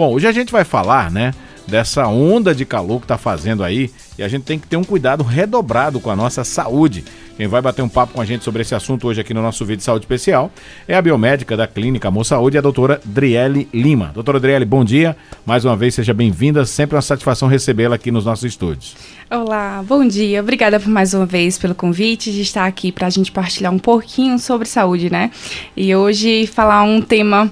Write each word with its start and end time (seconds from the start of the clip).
Bom, 0.00 0.14
hoje 0.14 0.26
a 0.26 0.32
gente 0.32 0.50
vai 0.50 0.64
falar, 0.64 1.10
né, 1.10 1.34
dessa 1.68 2.08
onda 2.08 2.54
de 2.54 2.64
calor 2.64 3.02
que 3.02 3.06
tá 3.06 3.18
fazendo 3.18 3.62
aí 3.62 3.90
e 4.18 4.22
a 4.22 4.28
gente 4.28 4.44
tem 4.44 4.58
que 4.58 4.66
ter 4.66 4.78
um 4.78 4.82
cuidado 4.82 5.22
redobrado 5.22 6.00
com 6.00 6.10
a 6.10 6.16
nossa 6.16 6.42
saúde. 6.42 7.04
Quem 7.36 7.46
vai 7.46 7.60
bater 7.60 7.82
um 7.82 7.88
papo 7.88 8.14
com 8.14 8.20
a 8.20 8.24
gente 8.24 8.42
sobre 8.42 8.62
esse 8.62 8.74
assunto 8.74 9.06
hoje 9.06 9.20
aqui 9.20 9.34
no 9.34 9.42
nosso 9.42 9.64
vídeo 9.64 9.78
de 9.78 9.84
saúde 9.84 10.04
especial 10.04 10.50
é 10.88 10.94
a 10.94 11.02
biomédica 11.02 11.54
da 11.54 11.66
Clínica 11.66 12.08
Amor 12.08 12.24
Saúde, 12.24 12.56
a 12.56 12.60
doutora 12.62 13.00
Driele 13.04 13.68
Lima. 13.74 14.10
Doutora 14.14 14.40
Driele, 14.40 14.64
bom 14.64 14.84
dia. 14.84 15.16
Mais 15.44 15.64
uma 15.64 15.76
vez, 15.76 15.94
seja 15.94 16.14
bem-vinda. 16.14 16.64
Sempre 16.64 16.96
uma 16.96 17.02
satisfação 17.02 17.48
recebê-la 17.48 17.96
aqui 17.96 18.10
nos 18.10 18.24
nossos 18.24 18.44
estúdios. 18.44 18.96
Olá, 19.30 19.82
bom 19.86 20.06
dia. 20.06 20.40
Obrigada 20.40 20.80
por 20.80 20.88
mais 20.88 21.14
uma 21.14 21.24
vez 21.24 21.56
pelo 21.56 21.74
convite 21.74 22.32
de 22.32 22.42
estar 22.42 22.66
aqui 22.66 22.90
para 22.90 23.06
a 23.06 23.10
gente 23.10 23.30
partilhar 23.30 23.72
um 23.72 23.78
pouquinho 23.78 24.38
sobre 24.38 24.66
saúde, 24.66 25.10
né? 25.10 25.30
E 25.76 25.94
hoje 25.94 26.46
falar 26.46 26.82
um 26.82 27.00
tema 27.00 27.50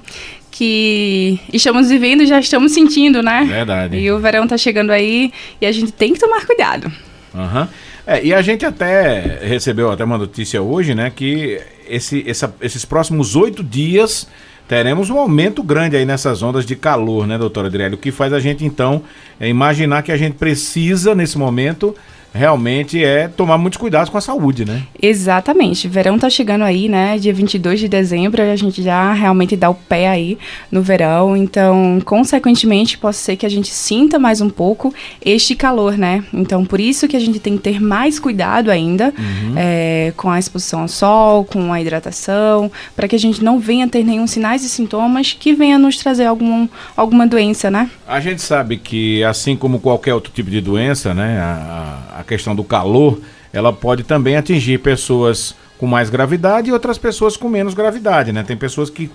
que 0.59 1.39
estamos 1.53 1.89
vivendo 1.89 2.25
e 2.25 2.27
já 2.27 2.41
estamos 2.41 2.73
sentindo, 2.73 3.23
né? 3.23 3.45
Verdade. 3.49 3.97
E 3.97 4.11
o 4.11 4.19
verão 4.19 4.45
tá 4.45 4.59
chegando 4.59 4.91
aí 4.91 5.33
e 5.61 5.67
a 5.67 5.71
gente 5.71 5.93
tem 5.93 6.13
que 6.13 6.19
tomar 6.19 6.45
cuidado. 6.45 6.91
Aham. 7.33 7.61
Uhum. 7.61 7.69
É, 8.05 8.25
e 8.25 8.35
a 8.35 8.43
gente 8.43 8.65
até 8.65 9.39
recebeu 9.43 9.93
até 9.93 10.03
uma 10.03 10.17
notícia 10.17 10.61
hoje, 10.63 10.95
né, 10.95 11.13
que 11.15 11.61
esse, 11.87 12.25
essa, 12.27 12.53
esses 12.61 12.83
próximos 12.83 13.37
oito 13.37 13.63
dias 13.63 14.27
teremos 14.67 15.11
um 15.11 15.19
aumento 15.19 15.63
grande 15.63 15.95
aí 15.95 16.07
nessas 16.07 16.43
ondas 16.43 16.65
de 16.65 16.75
calor, 16.75 17.27
né, 17.27 17.37
doutora 17.37 17.69
Adriele? 17.69 17.95
O 17.95 17.99
que 17.99 18.11
faz 18.11 18.33
a 18.33 18.41
gente, 18.41 18.65
então, 18.65 19.03
é 19.39 19.47
imaginar 19.47 20.03
que 20.03 20.11
a 20.11 20.17
gente 20.17 20.37
precisa, 20.37 21.15
nesse 21.15 21.37
momento, 21.37 21.95
realmente 22.39 23.03
é 23.03 23.27
tomar 23.27 23.59
muitos 23.59 23.79
cuidados 23.79 24.09
com 24.09 24.17
a 24.17 24.21
saúde, 24.21 24.65
né? 24.65 24.83
Exatamente. 25.03 25.89
Verão 25.89 26.19
tá 26.19 26.31
chegando 26.31 26.63
aí, 26.63 26.89
né? 26.89 27.19
Dia 27.19 27.35
22 27.35 27.81
de 27.81 27.89
dezembro, 27.89 28.41
a 28.41 28.57
gente 28.57 28.81
já 28.83 29.13
realmente 29.13 29.57
dá 29.57 29.69
o 29.69 29.75
pé 29.75 30.09
aí 30.09 30.39
no 30.71 30.81
verão. 30.81 31.37
Então, 31.37 32.01
consequentemente, 32.05 32.97
pode 32.97 33.17
ser 33.17 33.37
que 33.37 33.45
a 33.45 33.49
gente 33.49 33.69
sinta 33.69 34.19
mais 34.19 34.41
um 34.41 34.49
pouco 34.49 34.95
este 35.25 35.57
calor, 35.57 35.99
né? 35.99 36.23
Então, 36.33 36.65
por 36.65 36.81
isso 36.81 37.09
que 37.09 37.17
a 37.17 37.21
gente 37.21 37.41
tem 37.41 37.57
que 37.57 37.63
ter 37.63 37.81
mais 37.81 38.21
cuidado 38.21 38.71
ainda 38.71 39.13
uhum. 39.19 39.55
é, 39.57 40.13
com 40.17 40.31
a 40.31 40.39
exposição 40.39 40.83
ao 40.83 40.89
sol, 40.89 41.45
com 41.45 41.73
a 41.73 41.81
hidratação, 41.81 42.71
para 42.95 43.09
que 43.09 43.17
a 43.17 43.19
gente 43.19 43.43
não 43.43 43.59
venha 43.59 43.89
ter 43.89 44.05
nenhum 44.05 44.27
sinais 44.27 44.65
e 44.65 44.69
sintomas 44.69 45.33
que 45.33 45.53
venha 45.53 45.79
nos 45.79 45.97
trazer 45.97 46.27
algum, 46.27 46.69
alguma 46.97 47.27
doença, 47.27 47.71
né? 47.71 47.91
A 48.07 48.21
gente 48.21 48.41
sabe 48.41 48.77
que, 48.77 49.25
assim 49.25 49.57
como 49.57 49.81
qualquer 49.81 50.15
outro 50.15 50.33
tipo 50.33 50.51
de 50.51 50.61
doença, 50.61 51.13
né? 51.13 51.39
A, 51.41 52.21
a 52.21 52.25
questão 52.29 52.55
do 52.55 52.63
calor, 52.63 53.19
ela 53.53 53.73
pode 53.73 54.05
também 54.05 54.37
atingir 54.37 54.79
pessoas 54.79 55.55
com 55.79 55.87
mais 55.87 56.11
gravidade 56.11 56.69
e 56.69 56.73
outras 56.73 56.99
pessoas 56.99 57.37
com 57.37 57.49
menos 57.49 57.75
gravidade, 57.75 58.33
né? 58.33 58.43
Tem 58.43 58.57
pessoas 58.57 58.91
que 58.91 59.11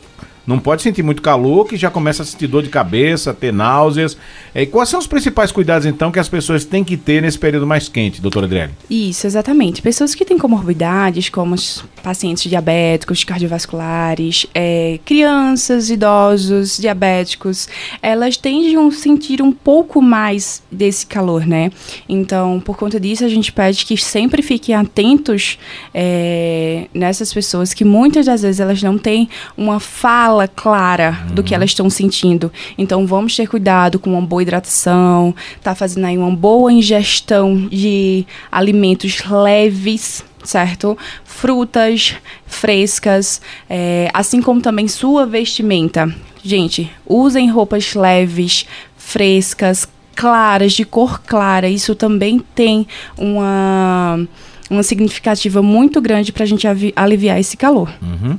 não 0.46 0.60
pode 0.60 0.82
sentir 0.82 1.04
muito 1.04 1.22
calor, 1.22 1.66
que 1.66 1.78
já 1.78 1.90
começa 1.90 2.24
a 2.24 2.26
sentir 2.26 2.48
dor 2.48 2.64
de 2.64 2.70
cabeça, 2.70 3.34
ter 3.34 3.54
náuseas. 3.54 4.18
E 4.54 4.66
quais 4.66 4.90
são 4.90 5.00
os 5.00 5.08
principais 5.08 5.52
cuidados, 5.52 5.86
então, 5.86 6.12
que 6.12 6.20
as 6.20 6.28
pessoas 6.28 6.66
têm 6.66 6.84
que 6.84 6.98
ter 6.98 7.22
nesse 7.22 7.40
período 7.40 7.66
mais 7.66 7.88
quente, 7.88 8.22
doutora 8.22 8.46
Adriane? 8.46 8.74
Isso, 8.90 9.26
exatamente. 9.26 9.82
Pessoas 9.82 10.14
que 10.14 10.26
têm 10.26 10.38
comorbidades, 10.38 11.30
como 11.30 11.56
os 11.56 11.84
pacientes 12.04 12.50
diabéticos, 12.50 13.24
cardiovasculares, 13.24 14.46
é, 14.54 15.00
crianças, 15.06 15.90
idosos, 15.90 16.78
diabéticos, 16.78 17.70
elas 18.02 18.36
tendem 18.36 18.76
a 18.76 18.92
sentir 18.92 19.42
um 19.42 19.52
pouco 19.52 20.02
mais 20.02 20.62
desse 20.70 21.06
calor, 21.06 21.46
né? 21.48 21.72
Então, 22.08 22.60
por 22.60 22.76
conta 22.76 23.00
disso, 23.00 23.24
a 23.24 23.30
gente 23.30 23.52
pede 23.52 23.86
que 23.86 23.96
sempre 23.96 24.42
fiquem 24.42 24.76
atentos 24.76 25.58
é, 25.94 26.88
nessas 26.94 27.34
pessoas 27.34 27.74
que 27.74 27.86
muitas 27.86 28.26
das 28.26 28.42
vezes 28.42 28.60
elas 28.60 28.84
não 28.84 28.98
têm 28.98 29.30
uma 29.56 29.80
fala 29.80 30.33
fala 30.34 30.48
clara 30.48 31.20
uhum. 31.30 31.36
do 31.36 31.44
que 31.44 31.54
uhum. 31.54 31.58
elas 31.58 31.70
estão 31.70 31.90
sentindo. 31.90 32.52
Então 32.78 33.06
vamos 33.06 33.36
ter 33.36 33.48
cuidado 33.48 34.00
com 34.00 34.12
uma 34.12 34.22
boa 34.22 34.42
hidratação, 34.42 35.34
tá 35.62 35.76
fazendo 35.76 36.06
aí 36.06 36.18
uma 36.18 36.32
boa 36.32 36.74
ingestão 36.74 37.68
de 37.72 38.26
alimentos 38.52 39.24
leves 39.30 40.24
certo? 40.44 40.98
Frutas 41.24 42.16
frescas, 42.46 43.40
é, 43.70 44.10
assim 44.14 44.42
como 44.42 44.60
também 44.60 44.90
sua 44.90 45.26
vestimenta. 45.26 46.14
Gente, 46.44 46.92
usem 47.06 47.50
roupas 47.50 47.94
leves, 47.94 48.66
frescas, 48.98 49.88
claras, 50.14 50.74
de 50.74 50.84
cor 50.84 51.22
clara. 51.22 51.70
Isso 51.70 51.96
também 51.96 52.40
tem 52.54 52.86
uma, 53.18 54.28
uma 54.70 54.84
significativa 54.84 55.62
muito 55.62 56.02
grande 56.02 56.34
para 56.34 56.44
a 56.44 56.46
gente 56.46 56.68
aliviar 56.94 57.40
esse 57.40 57.56
calor. 57.56 57.90
Uhum. 58.02 58.38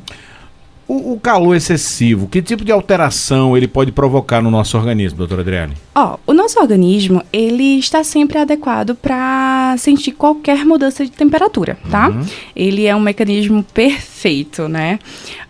O, 0.95 1.15
o, 1.15 1.21
calor 1.21 1.57
excessivo, 1.57 2.29
que 2.29 2.41
tipo 2.41 2.65
de 2.65 2.71
alteração 2.71 3.57
ele 3.57 3.67
pode 3.67 3.91
provocar 3.91 4.41
no 4.41 4.49
nosso 4.49 4.77
organismo, 4.77 5.19
doutora 5.19 5.41
Adriane? 5.41 5.75
Ó, 5.93 6.15
oh, 6.15 6.31
o 6.31 6.35
nosso 6.35 6.61
organismo, 6.61 7.21
ele 7.33 7.79
está 7.79 8.05
sempre 8.05 8.39
adequado 8.39 8.95
para 8.95 9.75
sentir 9.77 10.13
qualquer 10.13 10.65
mudança 10.65 11.05
de 11.05 11.11
temperatura, 11.11 11.77
tá? 11.91 12.11
Uhum. 12.11 12.25
Ele 12.55 12.87
é 12.87 12.95
um 12.95 13.01
mecanismo 13.01 13.65
perfeito, 13.75 14.69
né? 14.69 15.01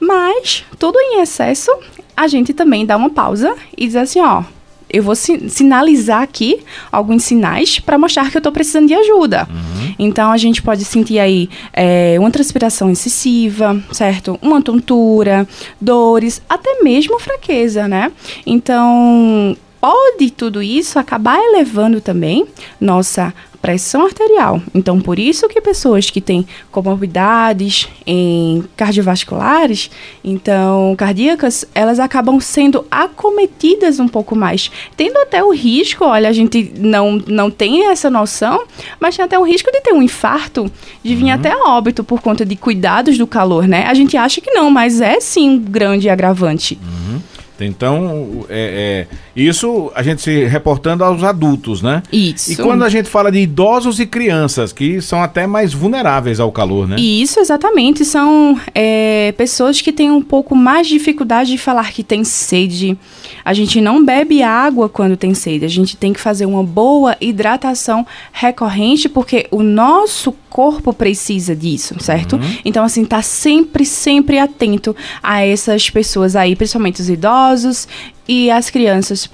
Mas, 0.00 0.65
tudo 0.78 0.99
em 0.99 1.21
excesso, 1.21 1.71
a 2.16 2.27
gente 2.27 2.54
também 2.54 2.87
dá 2.87 2.97
uma 2.97 3.10
pausa 3.10 3.54
e 3.77 3.87
diz 3.87 3.97
assim, 3.97 4.21
ó, 4.21 4.44
eu 4.94 5.03
vou 5.03 5.15
sinalizar 5.15 6.22
aqui 6.22 6.60
alguns 6.93 7.25
sinais 7.25 7.81
para 7.81 7.99
mostrar 7.99 8.31
que 8.31 8.37
eu 8.37 8.41
estou 8.41 8.53
precisando 8.53 8.87
de 8.87 8.94
ajuda. 8.94 9.49
Uhum. 9.50 9.74
Então 9.99 10.31
a 10.31 10.37
gente 10.37 10.62
pode 10.62 10.84
sentir 10.84 11.19
aí 11.19 11.49
é, 11.72 12.16
uma 12.19 12.31
transpiração 12.31 12.91
excessiva, 12.91 13.81
certo? 13.93 14.38
Uma 14.43 14.62
tontura, 14.62 15.47
dores, 15.81 16.43
até 16.49 16.82
mesmo 16.82 17.19
fraqueza, 17.19 17.88
né? 17.88 18.12
Então 18.47 19.56
pode 19.84 20.31
tudo 20.31 20.62
isso 20.62 20.99
acabar 20.99 21.39
elevando 21.39 22.00
também 22.00 22.47
nossa 22.81 23.34
pressão 23.61 24.06
arterial. 24.06 24.62
Então, 24.75 24.99
por 24.99 25.19
isso 25.19 25.47
que 25.47 25.61
pessoas 25.61 26.09
que 26.09 26.22
têm 26.22 26.47
comorbidades 26.71 27.89
em 28.06 28.65
cardiovasculares, 28.77 29.91
então 30.22 30.95
cardíacas, 30.97 31.67
elas 31.75 32.00
acabam 32.00 32.41
sendo 32.41 32.87
acometidas 32.91 34.00
um 34.00 34.09
pouco 34.09 34.34
mais, 34.34 34.71
tendo 34.97 35.19
até 35.19 35.45
o 35.45 35.50
risco, 35.50 36.05
olha, 36.05 36.31
a 36.31 36.33
gente 36.33 36.72
não, 36.78 37.22
não 37.27 37.51
tem 37.51 37.91
essa 37.91 38.09
noção, 38.09 38.65
mas 38.99 39.16
tem 39.16 39.25
até 39.25 39.39
o 39.39 39.45
risco 39.45 39.71
de 39.71 39.83
ter 39.83 39.93
um 39.93 40.03
infarto, 40.03 40.71
de 41.03 41.15
vir 41.15 41.25
uhum. 41.25 41.33
até 41.33 41.55
óbito 41.55 42.03
por 42.03 42.22
conta 42.22 42.45
de 42.45 42.56
cuidados 42.56 43.19
do 43.19 43.27
calor, 43.27 43.69
né? 43.69 43.84
A 43.87 43.93
gente 43.93 44.16
acha 44.16 44.41
que 44.41 44.51
não, 44.51 44.71
mas 44.71 45.03
é 45.03 45.21
sim 45.21 45.51
um 45.51 45.59
grande 45.59 46.09
agravante. 46.09 46.78
Uhum. 46.83 46.94
Então, 47.60 48.44
é, 48.48 49.06
é, 49.09 49.16
isso 49.37 49.92
a 49.94 50.03
gente 50.03 50.20
se 50.22 50.44
reportando 50.44 51.04
aos 51.04 51.22
adultos, 51.22 51.82
né? 51.82 52.03
Isso. 52.12 52.53
E 52.53 52.56
quando 52.56 52.82
a 52.82 52.88
gente 52.88 53.09
fala 53.09 53.31
de 53.31 53.38
idosos 53.38 54.00
e 54.00 54.06
crianças, 54.06 54.72
que 54.72 55.00
são 55.00 55.22
até 55.22 55.47
mais 55.47 55.72
vulneráveis 55.72 56.41
ao 56.41 56.50
calor, 56.50 56.88
né? 56.88 56.97
Isso, 56.98 57.38
exatamente. 57.38 58.04
São 58.04 58.59
é, 58.75 59.32
pessoas 59.37 59.81
que 59.81 59.92
têm 59.92 60.10
um 60.10 60.22
pouco 60.22 60.56
mais 60.56 60.88
de 60.88 60.94
dificuldade 60.94 61.50
de 61.50 61.59
falar 61.59 61.92
que 61.92 62.03
tem 62.03 62.25
sede. 62.25 62.98
A 63.44 63.54
gente 63.54 63.81
não 63.81 64.04
bebe 64.04 64.42
água 64.42 64.88
quando 64.88 65.16
tem 65.16 65.34
sede. 65.34 65.65
A 65.65 65.69
gente 65.69 65.97
tem 65.97 66.12
que 66.12 66.21
fazer 66.21 66.47
uma 66.47 66.65
boa 66.65 67.16
hidratação 67.21 68.06
recorrente, 68.32 69.09
porque 69.09 69.47
o 69.50 69.62
nosso 69.62 70.34
corpo 70.54 70.92
precisa 70.92 71.56
disso, 71.56 71.97
certo? 71.98 72.37
Uhum. 72.37 72.59
Então, 72.65 72.84
assim, 72.84 73.04
tá 73.04 73.20
sempre, 73.22 73.84
sempre 73.84 74.38
atento 74.38 74.94
a 75.20 75.44
essas 75.44 75.91
pessoas 75.91 76.37
aí, 76.37 76.54
principalmente 76.54 77.00
os 77.00 77.10
idosos 77.10 77.88
e 78.26 78.50
as 78.50 78.70
crianças 78.70 79.28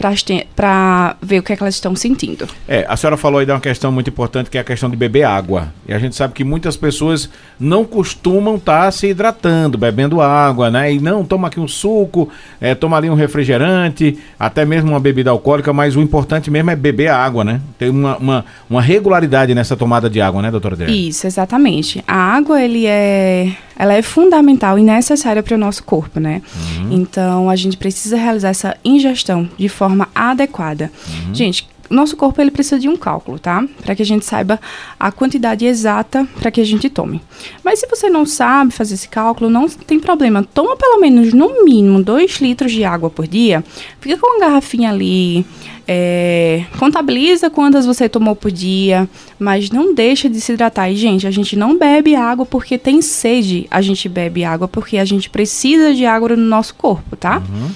para 0.57 1.17
ver 1.23 1.39
o 1.39 1.43
que, 1.43 1.53
é 1.53 1.57
que 1.57 1.63
elas 1.63 1.75
estão 1.75 1.95
sentindo. 1.95 2.49
É, 2.67 2.85
a 2.89 2.97
senhora 2.97 3.17
falou 3.17 3.39
aí 3.39 3.47
de 3.47 3.53
uma 3.53 3.61
questão 3.61 3.93
muito 3.93 4.11
importante 4.11 4.51
que 4.51 4.59
é 4.59 4.61
a 4.61 4.65
questão 4.65 4.91
de 4.91 4.97
beber 4.97 5.23
água. 5.23 5.73
E 5.87 5.93
a 5.93 5.99
gente 5.99 6.17
sabe 6.17 6.35
que 6.35 6.43
muitas 6.43 6.77
pessoas 6.77 7.31
não 7.59 7.85
costumam 7.85 8.57
estar 8.57 8.87
tá 8.87 8.91
se 8.91 9.07
hidratando, 9.07 9.79
bebendo 9.79 10.21
água, 10.21 10.71
né? 10.71 10.93
E 10.93 10.99
não, 10.99 11.25
toma 11.25 11.49
aqui 11.49 11.61
um 11.61 11.69
suco, 11.69 12.29
é, 12.61 12.75
toma 12.75 12.97
ali 12.97 13.09
um 13.09 13.15
refrigerante, 13.15 14.19
até 14.39 14.65
mesmo 14.65 14.91
uma 14.91 15.01
bebida 15.01 15.31
alcoólica, 15.31 15.73
mas 15.73 15.95
o 15.95 16.01
importante 16.01 16.51
mesmo 16.51 16.71
é 16.71 16.77
beber 16.77 17.09
água, 17.09 17.45
né? 17.45 17.61
Ter 17.79 17.91
uma, 17.91 18.17
uma, 18.17 18.45
uma 18.69 18.83
regularidade 18.83 19.55
nessa 19.55 19.77
tomada 19.77 20.11
de 20.11 20.21
água, 20.21 20.43
né, 20.43 20.51
doutora 20.51 20.75
Adriana? 20.75 20.93
Isso, 21.11 21.27
exatamente. 21.27 22.03
A 22.07 22.15
água, 22.15 22.63
ele 22.63 22.87
é, 22.87 23.53
ela 23.77 23.95
é 23.95 24.03
fundamental 24.03 24.79
e 24.79 24.83
necessária 24.83 25.43
para 25.43 25.55
o 25.55 25.59
nosso 25.59 25.83
corpo, 25.83 26.21
né? 26.21 26.41
Uhum. 26.55 26.93
Então, 26.93 27.51
a 27.51 27.57
gente 27.57 27.77
precisa 27.77 28.17
realizar 28.17 28.51
essa 28.51 28.77
ingestão 28.85 29.49
de 29.59 29.69
forma 29.69 30.09
adequada. 30.15 30.91
Uhum. 31.09 31.35
Gente, 31.35 31.69
nosso 31.91 32.17
corpo 32.17 32.41
ele 32.41 32.51
precisa 32.51 32.79
de 32.79 32.89
um 32.89 32.97
cálculo, 32.97 33.39
tá? 33.39 33.65
Para 33.83 33.95
que 33.95 34.03
a 34.03 34.07
gente 34.07 34.25
saiba 34.25 34.61
a 34.99 35.11
quantidade 35.11 35.67
exata 35.67 36.27
para 36.39 36.51
que 36.51 36.61
a 36.61 36.65
gente 36.65 36.89
tome. 36.89 37.21
Mas 37.65 37.81
se 37.81 37.87
você 37.87 38.09
não 38.09 38.25
sabe 38.25 38.71
fazer 38.71 38.95
esse 38.95 39.09
cálculo, 39.09 39.51
não 39.51 39.69
tem 39.69 39.99
problema. 39.99 40.47
Toma 40.55 40.77
pelo 40.77 41.01
menos 41.01 41.33
no 41.33 41.65
mínimo 41.65 42.03
2 42.03 42.41
litros 42.41 42.73
de 42.73 42.85
água 42.85 43.11
por 43.11 43.27
dia. 43.27 43.65
Fica 44.01 44.17
com 44.17 44.27
uma 44.27 44.41
garrafinha 44.41 44.91
ali. 44.91 45.45
É, 45.93 46.65
contabiliza 46.79 47.51
quantas 47.51 47.85
você 47.85 48.09
tomou 48.09 48.37
por 48.37 48.53
dia, 48.53 49.09
mas 49.37 49.71
não 49.71 49.93
deixa 49.93 50.31
de 50.31 50.41
se 50.41 50.53
hidratar. 50.53 50.89
E, 50.89 50.95
gente, 50.95 51.27
a 51.27 51.33
gente 51.33 51.57
não 51.57 51.77
bebe 51.77 52.15
água 52.15 52.47
porque 52.47 52.79
tem 52.79 53.03
sede. 53.03 53.67
A 53.69 53.81
gente 53.81 54.09
bebe 54.09 54.45
água 54.45 54.69
porque 54.69 54.99
a 54.99 55.05
gente 55.05 55.29
precisa 55.29 55.93
de 55.93 56.07
água 56.07 56.29
no 56.29 56.37
nosso 56.37 56.77
corpo, 56.77 57.17
tá? 57.17 57.39
Uhum. 57.39 57.71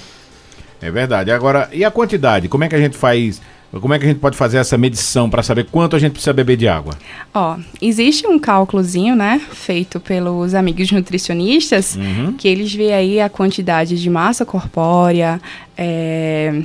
É 0.81 0.89
verdade. 0.91 1.31
Agora, 1.31 1.69
e 1.73 1.83
a 1.83 1.91
quantidade? 1.91 2.47
Como 2.47 2.63
é 2.63 2.69
que 2.69 2.75
a 2.75 2.79
gente 2.79 2.95
faz? 2.95 3.41
Como 3.71 3.93
é 3.93 3.99
que 3.99 4.05
a 4.05 4.07
gente 4.07 4.19
pode 4.19 4.37
fazer 4.37 4.57
essa 4.57 4.77
medição 4.77 5.29
para 5.29 5.43
saber 5.43 5.65
quanto 5.65 5.95
a 5.95 5.99
gente 5.99 6.13
precisa 6.13 6.33
beber 6.33 6.55
de 6.55 6.67
água? 6.67 6.93
Ó, 7.33 7.57
existe 7.81 8.25
um 8.25 8.39
cálculozinho, 8.39 9.15
né, 9.15 9.41
feito 9.51 9.99
pelos 9.99 10.53
amigos 10.53 10.91
nutricionistas, 10.91 11.95
uhum. 11.95 12.33
que 12.33 12.47
eles 12.47 12.73
veem 12.73 12.93
aí 12.93 13.19
a 13.19 13.29
quantidade 13.29 14.01
de 14.01 14.09
massa 14.09 14.45
corpórea, 14.45 15.41
é, 15.77 16.63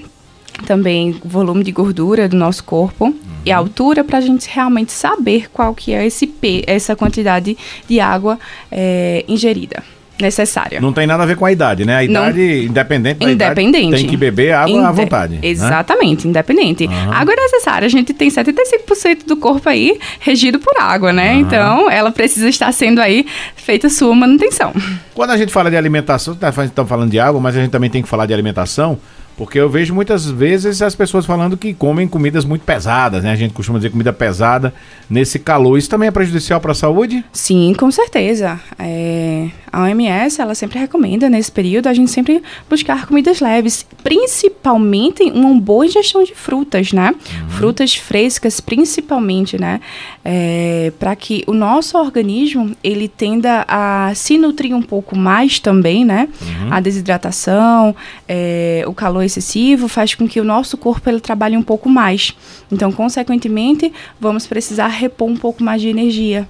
também 0.67 1.21
volume 1.25 1.65
de 1.65 1.73
gordura 1.73 2.29
do 2.29 2.37
nosso 2.37 2.63
corpo 2.63 3.07
uhum. 3.07 3.15
e 3.45 3.51
a 3.51 3.57
altura 3.57 4.05
para 4.05 4.19
a 4.19 4.21
gente 4.21 4.49
realmente 4.49 4.93
saber 4.93 5.51
qual 5.51 5.75
que 5.75 5.93
é 5.93 6.07
esse 6.07 6.27
P, 6.27 6.63
essa 6.67 6.95
quantidade 6.95 7.57
de 7.89 7.99
água 7.99 8.39
é, 8.71 9.25
ingerida 9.27 9.83
necessária. 10.21 10.81
Não 10.81 10.93
tem 10.93 11.07
nada 11.07 11.23
a 11.23 11.27
ver 11.27 11.37
com 11.37 11.45
a 11.45 11.53
idade, 11.53 11.85
né? 11.85 11.97
A 11.97 12.05
idade, 12.05 12.39
não, 12.39 12.71
independente 12.71 13.19
da 13.19 13.33
independente. 13.33 13.89
idade, 13.89 14.03
tem 14.03 14.11
que 14.11 14.17
beber 14.17 14.53
água 14.53 14.77
Inde 14.77 14.87
à 14.87 14.91
vontade. 14.91 15.35
Né? 15.35 15.41
Exatamente, 15.43 16.25
né? 16.25 16.31
independente. 16.31 16.87
Uhum. 16.87 17.13
Água 17.13 17.35
é 17.35 17.37
necessária. 17.37 17.87
A 17.87 17.91
gente 17.91 18.13
tem 18.13 18.29
75% 18.29 19.27
do 19.27 19.37
corpo 19.37 19.69
aí 19.69 19.99
regido 20.21 20.59
por 20.59 20.81
água, 20.81 21.13
né? 21.13 21.35
Uhum. 21.35 21.41
Então, 21.41 21.91
ela 21.91 22.11
precisa 22.11 22.49
estar 22.49 22.73
sendo 22.73 23.01
aí 23.01 23.27
feita 23.57 23.89
sua 23.89 24.15
manutenção. 24.15 24.73
Quando 25.15 25.31
a 25.31 25.37
gente 25.37 25.53
fala 25.53 25.71
de 25.71 25.77
alimentação, 25.77 26.35
estamos 26.35 26.71
tá 26.71 26.85
falando 26.87 27.11
de 27.11 27.19
água, 27.19 27.41
mas 27.41 27.57
a 27.57 27.61
gente 27.61 27.71
também 27.71 27.91
tem 27.91 28.03
que 28.03 28.09
falar 28.09 28.27
de 28.27 28.33
alimentação. 28.33 28.99
Porque 29.41 29.59
eu 29.59 29.71
vejo 29.71 29.95
muitas 29.95 30.27
vezes 30.27 30.83
as 30.83 30.95
pessoas 30.95 31.25
falando 31.25 31.57
que 31.57 31.73
comem 31.73 32.07
comidas 32.07 32.45
muito 32.45 32.61
pesadas, 32.61 33.25
né? 33.25 33.33
A 33.33 33.37
gente 33.37 33.55
costuma 33.55 33.79
dizer 33.79 33.89
comida 33.89 34.13
pesada 34.13 34.71
nesse 35.09 35.39
calor. 35.39 35.79
Isso 35.79 35.89
também 35.89 36.09
é 36.09 36.11
prejudicial 36.11 36.61
para 36.61 36.73
a 36.73 36.75
saúde? 36.75 37.25
Sim, 37.33 37.75
com 37.79 37.91
certeza. 37.91 38.61
É, 38.79 39.49
a 39.73 39.83
OMS, 39.83 40.41
ela 40.41 40.55
sempre 40.55 40.79
recomenda 40.79 41.29
nesse 41.29 41.51
período 41.51 41.87
a 41.87 41.95
gente 41.95 42.11
sempre 42.11 42.43
buscar 42.69 43.07
comidas 43.07 43.41
leves, 43.41 43.87
principalmente 44.03 45.23
uma 45.25 45.59
boa 45.61 45.87
ingestão 45.87 46.25
de 46.25 46.35
frutas, 46.35 46.93
né? 46.93 47.15
Uhum. 47.15 47.51
Frutas 47.51 47.95
frescas, 47.95 48.61
principalmente, 48.61 49.61
né? 49.61 49.81
É, 50.25 50.93
para 50.99 51.15
que 51.15 51.45
o 51.47 51.53
nosso 51.53 51.97
organismo 51.99 52.75
ele 52.83 53.09
tenda 53.09 53.65
a 53.69 54.13
se 54.15 54.39
nutrir 54.39 54.75
um 54.75 54.83
pouco 54.83 55.17
mais 55.17 55.59
também, 55.59 56.05
né? 56.05 56.29
Uhum. 56.43 56.73
A 56.73 56.81
desidratação, 56.81 57.95
é, 58.29 58.85
o 58.87 58.93
calor 58.93 59.23
excessivo 59.23 59.89
faz 59.89 60.15
com 60.15 60.29
que 60.29 60.41
o 60.41 60.45
nosso 60.45 60.77
corpo 60.77 61.09
ele 61.09 61.21
trabalhe 61.21 61.57
um 61.57 61.63
pouco 61.63 61.89
mais. 61.89 62.35
Então, 62.73 62.91
consequentemente, 62.91 63.93
vamos 64.21 64.47
precisar 64.47 64.89
repor 64.89 65.29
um 65.29 65.37
pouco 65.37 65.63
mais 65.63 65.81
de 65.81 65.89
energia. 65.89 66.49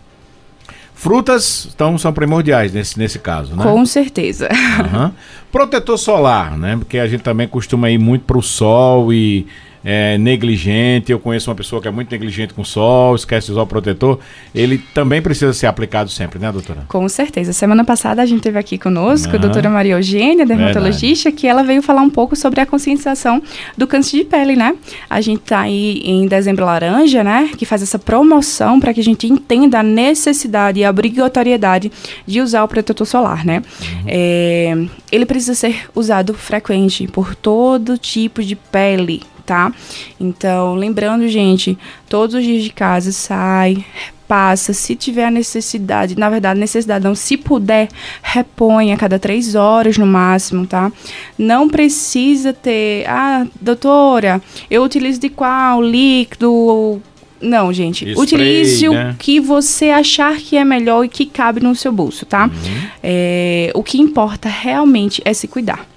Frutas 1.00 1.66
então, 1.74 1.96
são 1.96 2.12
primordiais 2.12 2.74
nesse, 2.74 2.98
nesse 2.98 3.18
caso, 3.18 3.56
né? 3.56 3.62
Com 3.62 3.86
certeza. 3.86 4.50
Uhum. 4.52 5.10
Protetor 5.50 5.96
solar, 5.96 6.58
né? 6.58 6.76
Porque 6.76 6.98
a 6.98 7.06
gente 7.06 7.22
também 7.22 7.48
costuma 7.48 7.88
ir 7.88 7.96
muito 7.96 8.26
para 8.26 8.36
o 8.36 8.42
sol 8.42 9.10
e 9.10 9.46
é, 9.84 10.18
negligente, 10.18 11.10
eu 11.10 11.18
conheço 11.18 11.50
uma 11.50 11.56
pessoa 11.56 11.80
que 11.80 11.88
é 11.88 11.90
muito 11.90 12.10
negligente 12.10 12.52
com 12.52 12.62
sol, 12.64 13.14
esquece 13.14 13.46
de 13.46 13.52
usar 13.52 13.62
o 13.62 13.66
protetor, 13.66 14.18
ele 14.54 14.78
também 14.94 15.22
precisa 15.22 15.52
ser 15.52 15.66
aplicado 15.66 16.10
sempre, 16.10 16.38
né, 16.38 16.50
doutora? 16.52 16.84
Com 16.88 17.08
certeza. 17.08 17.52
Semana 17.52 17.84
passada 17.84 18.22
a 18.22 18.26
gente 18.26 18.42
teve 18.42 18.58
aqui 18.58 18.78
conosco 18.78 19.34
a 19.34 19.38
doutora 19.38 19.70
Maria 19.70 19.94
Eugênia, 19.94 20.44
dermatologista, 20.44 21.30
Verdade. 21.30 21.40
que 21.40 21.46
ela 21.46 21.62
veio 21.62 21.82
falar 21.82 22.02
um 22.02 22.10
pouco 22.10 22.36
sobre 22.36 22.60
a 22.60 22.66
conscientização 22.66 23.42
do 23.76 23.86
câncer 23.86 24.18
de 24.18 24.24
pele, 24.24 24.56
né? 24.56 24.74
A 25.08 25.20
gente 25.20 25.40
tá 25.40 25.60
aí 25.60 26.02
em 26.04 26.26
dezembro 26.26 26.64
laranja, 26.64 27.24
né, 27.24 27.50
que 27.56 27.64
faz 27.64 27.82
essa 27.82 27.98
promoção 27.98 28.78
para 28.78 28.92
que 28.92 29.00
a 29.00 29.04
gente 29.04 29.26
entenda 29.26 29.80
a 29.80 29.82
necessidade 29.82 30.80
e 30.80 30.84
a 30.84 30.90
obrigatoriedade 30.90 31.90
de 32.26 32.40
usar 32.40 32.64
o 32.64 32.68
protetor 32.68 33.06
solar, 33.06 33.44
né? 33.44 33.62
Uhum. 33.80 34.04
É, 34.06 34.86
ele 35.10 35.26
precisa 35.26 35.54
ser 35.54 35.88
usado 35.94 36.34
frequente 36.34 37.06
por 37.06 37.34
todo 37.34 37.96
tipo 37.98 38.42
de 38.42 38.54
pele, 38.54 39.22
tá? 39.50 39.72
Então, 40.20 40.76
lembrando, 40.76 41.26
gente, 41.26 41.76
todos 42.08 42.36
os 42.36 42.44
dias 42.44 42.62
de 42.62 42.70
casa 42.70 43.10
sai, 43.10 43.84
passa, 44.28 44.72
se 44.72 44.94
tiver 44.94 45.24
a 45.24 45.30
necessidade, 45.30 46.16
na 46.16 46.30
verdade, 46.30 46.60
necessidade 46.60 47.02
não, 47.02 47.16
se 47.16 47.36
puder, 47.36 47.88
repõe 48.22 48.92
a 48.92 48.96
cada 48.96 49.18
três 49.18 49.56
horas 49.56 49.98
no 49.98 50.06
máximo, 50.06 50.68
tá? 50.68 50.92
Não 51.36 51.68
precisa 51.68 52.52
ter, 52.52 53.08
ah, 53.08 53.44
doutora, 53.60 54.40
eu 54.70 54.84
utilizo 54.84 55.18
de 55.18 55.28
qual 55.28 55.82
líquido, 55.82 57.02
não, 57.40 57.72
gente. 57.72 58.08
Spray, 58.08 58.22
Utilize 58.22 58.88
né? 58.88 59.10
o 59.10 59.14
que 59.16 59.40
você 59.40 59.90
achar 59.90 60.36
que 60.36 60.56
é 60.56 60.64
melhor 60.64 61.02
e 61.02 61.08
que 61.08 61.26
cabe 61.26 61.60
no 61.60 61.74
seu 61.74 61.90
bolso, 61.90 62.24
tá? 62.24 62.44
Uhum. 62.44 62.88
É, 63.02 63.72
o 63.74 63.82
que 63.82 63.98
importa 64.00 64.48
realmente 64.48 65.20
é 65.24 65.34
se 65.34 65.48
cuidar. 65.48 65.89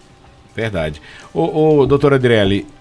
Verdade. 0.55 1.01
Ô, 1.33 1.79
ô 1.79 1.85
doutora 1.85 2.19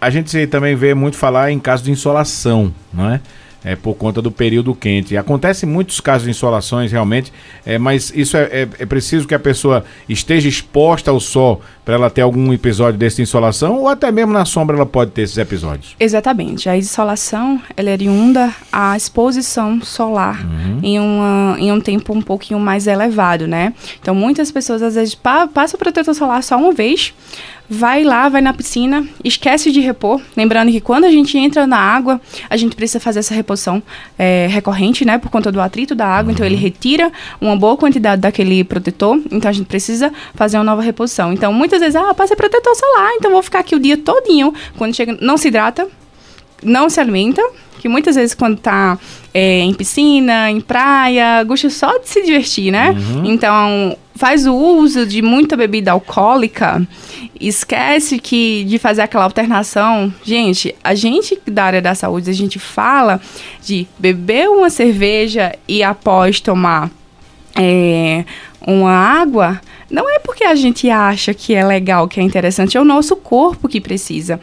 a 0.01 0.11
gente 0.11 0.47
também 0.47 0.75
vê 0.75 0.95
muito 0.95 1.17
falar 1.17 1.51
em 1.51 1.59
caso 1.59 1.83
de 1.83 1.91
insolação, 1.91 2.73
não 2.93 3.11
é? 3.11 3.21
É, 3.65 3.77
por 3.77 3.95
conta 3.95 4.21
do 4.21 4.31
período 4.33 4.75
quente. 4.75 5.17
Acontece 5.17 5.65
muitos 5.65 6.01
casos 6.01 6.25
de 6.25 6.31
insolações, 6.31 6.91
realmente, 6.91 7.33
é, 7.65 7.79
mas 7.79 8.13
isso 8.13 8.37
é, 8.37 8.43
é, 8.43 8.69
é 8.81 8.87
preciso 8.87 9.27
que 9.27 9.37
a 9.37 9.39
pessoa 9.39 9.85
esteja 10.09 10.49
exposta 10.49 11.13
ao 11.13 11.21
sol 11.21 11.63
para 11.85 11.95
ela 11.95 12.11
ter 12.11 12.21
algum 12.23 12.53
episódio 12.53 12.99
dessa 12.99 13.21
insolação, 13.21 13.81
ou 13.81 13.89
até 13.89 14.11
mesmo 14.13 14.33
na 14.33 14.45
sombra 14.45 14.77
ela 14.77 14.87
pode 14.87 15.11
ter 15.11 15.23
esses 15.23 15.37
episódios? 15.37 15.97
Exatamente. 15.99 16.69
A 16.69 16.77
insolação, 16.77 17.61
ela 17.77 17.91
é 17.91 17.93
oriunda 17.93 18.53
à 18.73 18.97
exposição 18.97 19.81
solar 19.83 20.45
uhum. 20.45 20.81
em, 20.83 21.01
uma, 21.01 21.57
em 21.59 21.73
um 21.73 21.81
tempo 21.81 22.13
um 22.13 22.23
pouquinho 22.23 22.61
mais 22.61 22.87
elevado, 22.87 23.47
né? 23.47 23.75
Então, 24.01 24.15
muitas 24.15 24.51
pessoas, 24.51 24.83
às 24.83 24.95
vezes, 24.95 25.15
pa 25.15 25.47
passam 25.47 25.79
protetor 25.79 26.15
solar 26.15 26.43
só 26.43 26.57
uma 26.57 26.73
vez, 26.73 27.13
vai 27.73 28.05
lá, 28.05 28.29
vai 28.29 28.43
na 28.43 28.53
piscina, 28.53 29.07
esquece 29.25 29.73
de 29.73 29.81
repor. 29.81 30.21
Lembrando 30.37 30.71
que 30.71 30.81
quando 30.81 31.05
a 31.05 31.11
gente 31.11 31.39
entra 31.39 31.67
na 31.67 31.79
água, 31.79 32.21
a 32.51 32.57
gente 32.57 32.77
precisa 32.77 33.01
fazer 33.01 33.21
essa 33.21 33.35
reposição 33.35 33.83
é, 34.19 34.47
recorrente, 34.51 35.07
né? 35.07 35.17
Por 35.17 35.31
conta 35.31 35.51
do 35.51 35.59
atrito 35.59 35.95
da 35.95 36.07
água. 36.07 36.29
Uhum. 36.29 36.35
Então 36.35 36.45
ele 36.45 36.55
uhum. 36.55 36.61
retira 36.61 37.11
uma 37.41 37.57
boa 37.57 37.75
quantidade 37.77 38.21
daquele 38.21 38.63
protetor. 38.63 39.19
Então 39.31 39.49
a 39.49 39.53
gente 39.53 39.67
precisa 39.67 40.13
fazer 40.35 40.59
uma 40.59 40.65
nova 40.65 40.83
reposição. 40.83 41.33
Então 41.33 41.51
muitas 41.51 41.72
vezes, 41.81 41.97
ah, 41.97 42.15
passa 42.15 42.37
protetor 42.37 42.75
solar, 42.75 43.13
então 43.15 43.31
vou 43.31 43.43
ficar 43.43 43.61
aqui 43.61 43.75
o 43.75 43.81
dia 43.81 43.97
todinho. 43.97 44.53
Quando 44.77 44.95
chega, 44.95 45.17
não 45.21 45.37
se 45.37 45.49
hidrata, 45.49 45.89
não 46.63 46.89
se 46.89 47.01
alimenta, 47.01 47.43
que 47.81 47.89
muitas 47.89 48.15
vezes 48.15 48.35
quando 48.35 48.59
tá 48.59 48.97
é, 49.35 49.59
em 49.59 49.75
piscina, 49.75 50.51
em 50.51 50.61
praia, 50.61 51.43
gosta 51.43 51.69
só 51.69 51.99
de 51.99 52.09
se 52.09 52.23
divertir, 52.23 52.71
né? 52.71 52.91
Uhum. 52.91 53.25
Então, 53.25 53.97
faz 54.15 54.47
o 54.47 54.55
uso 54.55 55.05
de 55.05 55.21
muita 55.21 55.57
bebida 55.57 55.91
alcoólica, 55.91 56.87
esquece 57.41 58.19
que 58.19 58.63
de 58.65 58.79
fazer 58.79 59.03
aquela 59.03 59.25
alternação. 59.25 60.15
Gente, 60.23 60.75
a 60.85 60.95
gente 60.95 61.37
da 61.47 61.65
área 61.65 61.83
da 61.83 61.95
saúde, 61.95 62.31
a 62.31 62.35
gente 62.35 62.59
fala 62.59 63.21
de 63.65 63.87
beber 63.99 64.49
uma 64.49 64.71
cerveja 64.71 65.53
e 65.67 65.83
após 65.83 66.41
tomar 66.41 66.91
é, 67.57 68.25
uma 68.65 68.93
água, 68.93 69.61
não 69.93 70.09
é 70.09 70.19
porque 70.19 70.43
a 70.43 70.55
gente 70.55 70.91
acha 70.91 71.33
que 71.33 71.55
é 71.55 71.65
legal, 71.65 72.09
que 72.09 72.19
é 72.19 72.23
interessante, 72.23 72.77
é 72.77 72.81
o 72.81 72.85
nosso 72.85 73.15
corpo 73.15 73.69
que 73.69 73.81
precisa 73.81 74.41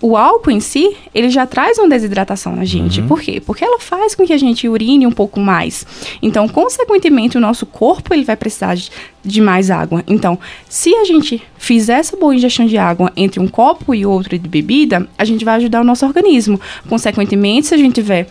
o 0.00 0.16
álcool 0.16 0.52
em 0.52 0.60
si, 0.60 0.96
ele 1.12 1.28
já 1.28 1.44
traz 1.44 1.76
uma 1.76 1.88
desidratação 1.88 2.54
na 2.54 2.64
gente. 2.64 3.00
Uhum. 3.00 3.08
Por 3.08 3.20
quê? 3.20 3.40
Porque 3.44 3.64
ela 3.64 3.80
faz 3.80 4.14
com 4.14 4.24
que 4.24 4.32
a 4.32 4.38
gente 4.38 4.68
urine 4.68 5.06
um 5.06 5.12
pouco 5.12 5.40
mais. 5.40 5.84
Então, 6.22 6.48
consequentemente, 6.48 7.36
o 7.36 7.40
nosso 7.40 7.66
corpo 7.66 8.14
ele 8.14 8.24
vai 8.24 8.36
precisar 8.36 8.76
de, 8.76 8.90
de 9.24 9.40
mais 9.40 9.70
água. 9.70 10.04
Então, 10.06 10.38
se 10.68 10.94
a 10.94 11.04
gente 11.04 11.42
fizer 11.56 11.98
essa 11.98 12.16
boa 12.16 12.34
ingestão 12.34 12.66
de 12.66 12.78
água 12.78 13.12
entre 13.16 13.40
um 13.40 13.48
copo 13.48 13.92
e 13.92 14.06
outro 14.06 14.38
de 14.38 14.48
bebida, 14.48 15.08
a 15.18 15.24
gente 15.24 15.44
vai 15.44 15.56
ajudar 15.56 15.80
o 15.80 15.84
nosso 15.84 16.06
organismo. 16.06 16.60
Consequentemente, 16.88 17.66
se 17.66 17.74
a 17.74 17.78
gente 17.78 17.94
tiver 17.94 18.28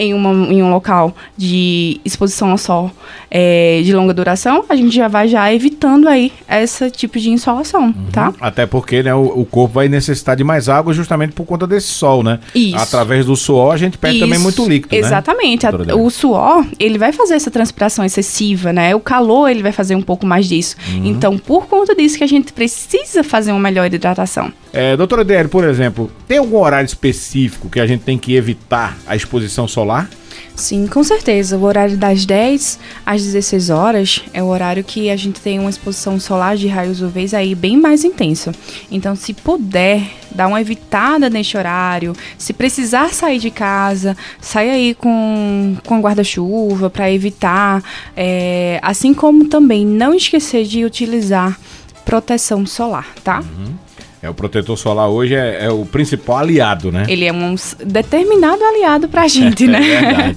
em, 0.00 0.14
uma, 0.14 0.30
em 0.50 0.62
um 0.62 0.70
local 0.70 1.14
de 1.36 2.00
exposição 2.04 2.50
ao 2.50 2.58
sol 2.58 2.90
é, 3.30 3.82
de 3.84 3.94
longa 3.94 4.14
duração, 4.14 4.64
a 4.68 4.74
gente 4.74 4.94
já 4.94 5.08
vai 5.08 5.28
já 5.28 5.52
evitando 5.52 6.08
aí 6.08 6.32
esse 6.48 6.90
tipo 6.90 7.18
de 7.18 7.30
insolação, 7.30 7.84
uhum. 7.84 8.06
tá? 8.10 8.32
Até 8.40 8.64
porque 8.64 9.02
né, 9.02 9.14
o, 9.14 9.40
o, 9.40 9.44
corpo 9.44 9.74
vai 9.74 9.88
necessitar 9.88 10.34
de 10.34 10.42
mais 10.42 10.68
água 10.68 10.94
justamente 10.94 11.32
por 11.32 11.44
conta 11.44 11.66
desse 11.66 11.88
sol, 11.88 12.22
né? 12.22 12.40
Isso. 12.54 12.76
Através 12.76 13.26
do 13.26 13.36
suor 13.36 13.74
a 13.74 13.76
gente 13.76 13.98
perde 13.98 14.16
Isso. 14.16 14.26
também 14.26 14.38
muito 14.38 14.66
líquido? 14.66 14.94
Exatamente. 14.94 15.66
Né? 15.66 15.92
A, 15.92 15.96
o 15.96 16.08
suor, 16.08 16.64
ele 16.78 16.96
vai 16.96 17.12
fazer 17.12 17.34
essa 17.34 17.50
transpiração 17.50 18.04
excessiva, 18.04 18.72
né? 18.72 18.94
O 18.94 19.00
calor, 19.00 19.50
ele 19.50 19.62
vai 19.62 19.72
fazer 19.72 19.94
um 19.94 20.02
pouco 20.02 20.26
mais 20.26 20.48
disso. 20.48 20.76
Uhum. 20.88 21.02
Então, 21.04 21.36
por 21.38 21.66
conta 21.66 21.94
disso 21.94 22.16
que 22.16 22.24
a 22.24 22.28
gente 22.28 22.52
precisa 22.54 23.22
fazer 23.22 23.52
uma 23.52 23.60
melhor 23.60 23.86
hidratação. 23.86 24.50
É, 24.72 24.96
doutora 24.96 25.24
Dério, 25.24 25.50
por 25.50 25.64
exemplo, 25.64 26.10
tem 26.28 26.38
algum 26.38 26.58
horário 26.58 26.86
específico 26.86 27.68
que 27.68 27.80
a 27.80 27.86
gente 27.86 28.02
tem 28.02 28.16
que 28.16 28.34
evitar 28.34 28.96
a 29.06 29.16
exposição 29.16 29.66
solar? 29.66 30.08
Sim, 30.54 30.86
com 30.86 31.02
certeza. 31.02 31.56
O 31.56 31.62
horário 31.62 31.96
das 31.96 32.26
10 32.26 32.78
às 33.04 33.22
16 33.22 33.70
horas 33.70 34.22
é 34.32 34.42
o 34.42 34.46
horário 34.46 34.84
que 34.84 35.10
a 35.10 35.16
gente 35.16 35.40
tem 35.40 35.58
uma 35.58 35.70
exposição 35.70 36.20
solar 36.20 36.56
de 36.56 36.68
raios 36.68 37.00
UVs 37.00 37.32
aí 37.32 37.54
bem 37.54 37.78
mais 37.78 38.04
intensa. 38.04 38.52
Então, 38.90 39.16
se 39.16 39.32
puder 39.32 40.02
dar 40.30 40.46
uma 40.46 40.60
evitada 40.60 41.30
neste 41.30 41.56
horário, 41.56 42.14
se 42.36 42.52
precisar 42.52 43.12
sair 43.14 43.38
de 43.38 43.50
casa, 43.50 44.16
saia 44.40 44.72
aí 44.72 44.94
com, 44.94 45.76
com 45.86 46.00
guarda-chuva 46.00 46.90
para 46.90 47.10
evitar. 47.10 47.82
É, 48.16 48.78
assim 48.82 49.14
como 49.14 49.48
também 49.48 49.86
não 49.86 50.14
esquecer 50.14 50.64
de 50.64 50.84
utilizar 50.84 51.58
proteção 52.04 52.66
solar, 52.66 53.06
tá? 53.24 53.40
Uhum. 53.40 53.74
É, 54.22 54.28
o 54.28 54.34
protetor 54.34 54.76
solar 54.76 55.08
hoje 55.08 55.34
é, 55.34 55.64
é, 55.64 55.70
o 55.70 55.86
principal 55.86 56.38
aliado, 56.38 56.92
né? 56.92 57.06
Ele 57.08 57.24
é 57.24 57.32
um 57.32 57.54
determinado 57.86 58.62
aliado 58.62 59.08
pra 59.08 59.26
gente, 59.26 59.66
né? 59.66 59.80
é 59.90 60.00
verdade. 60.00 60.36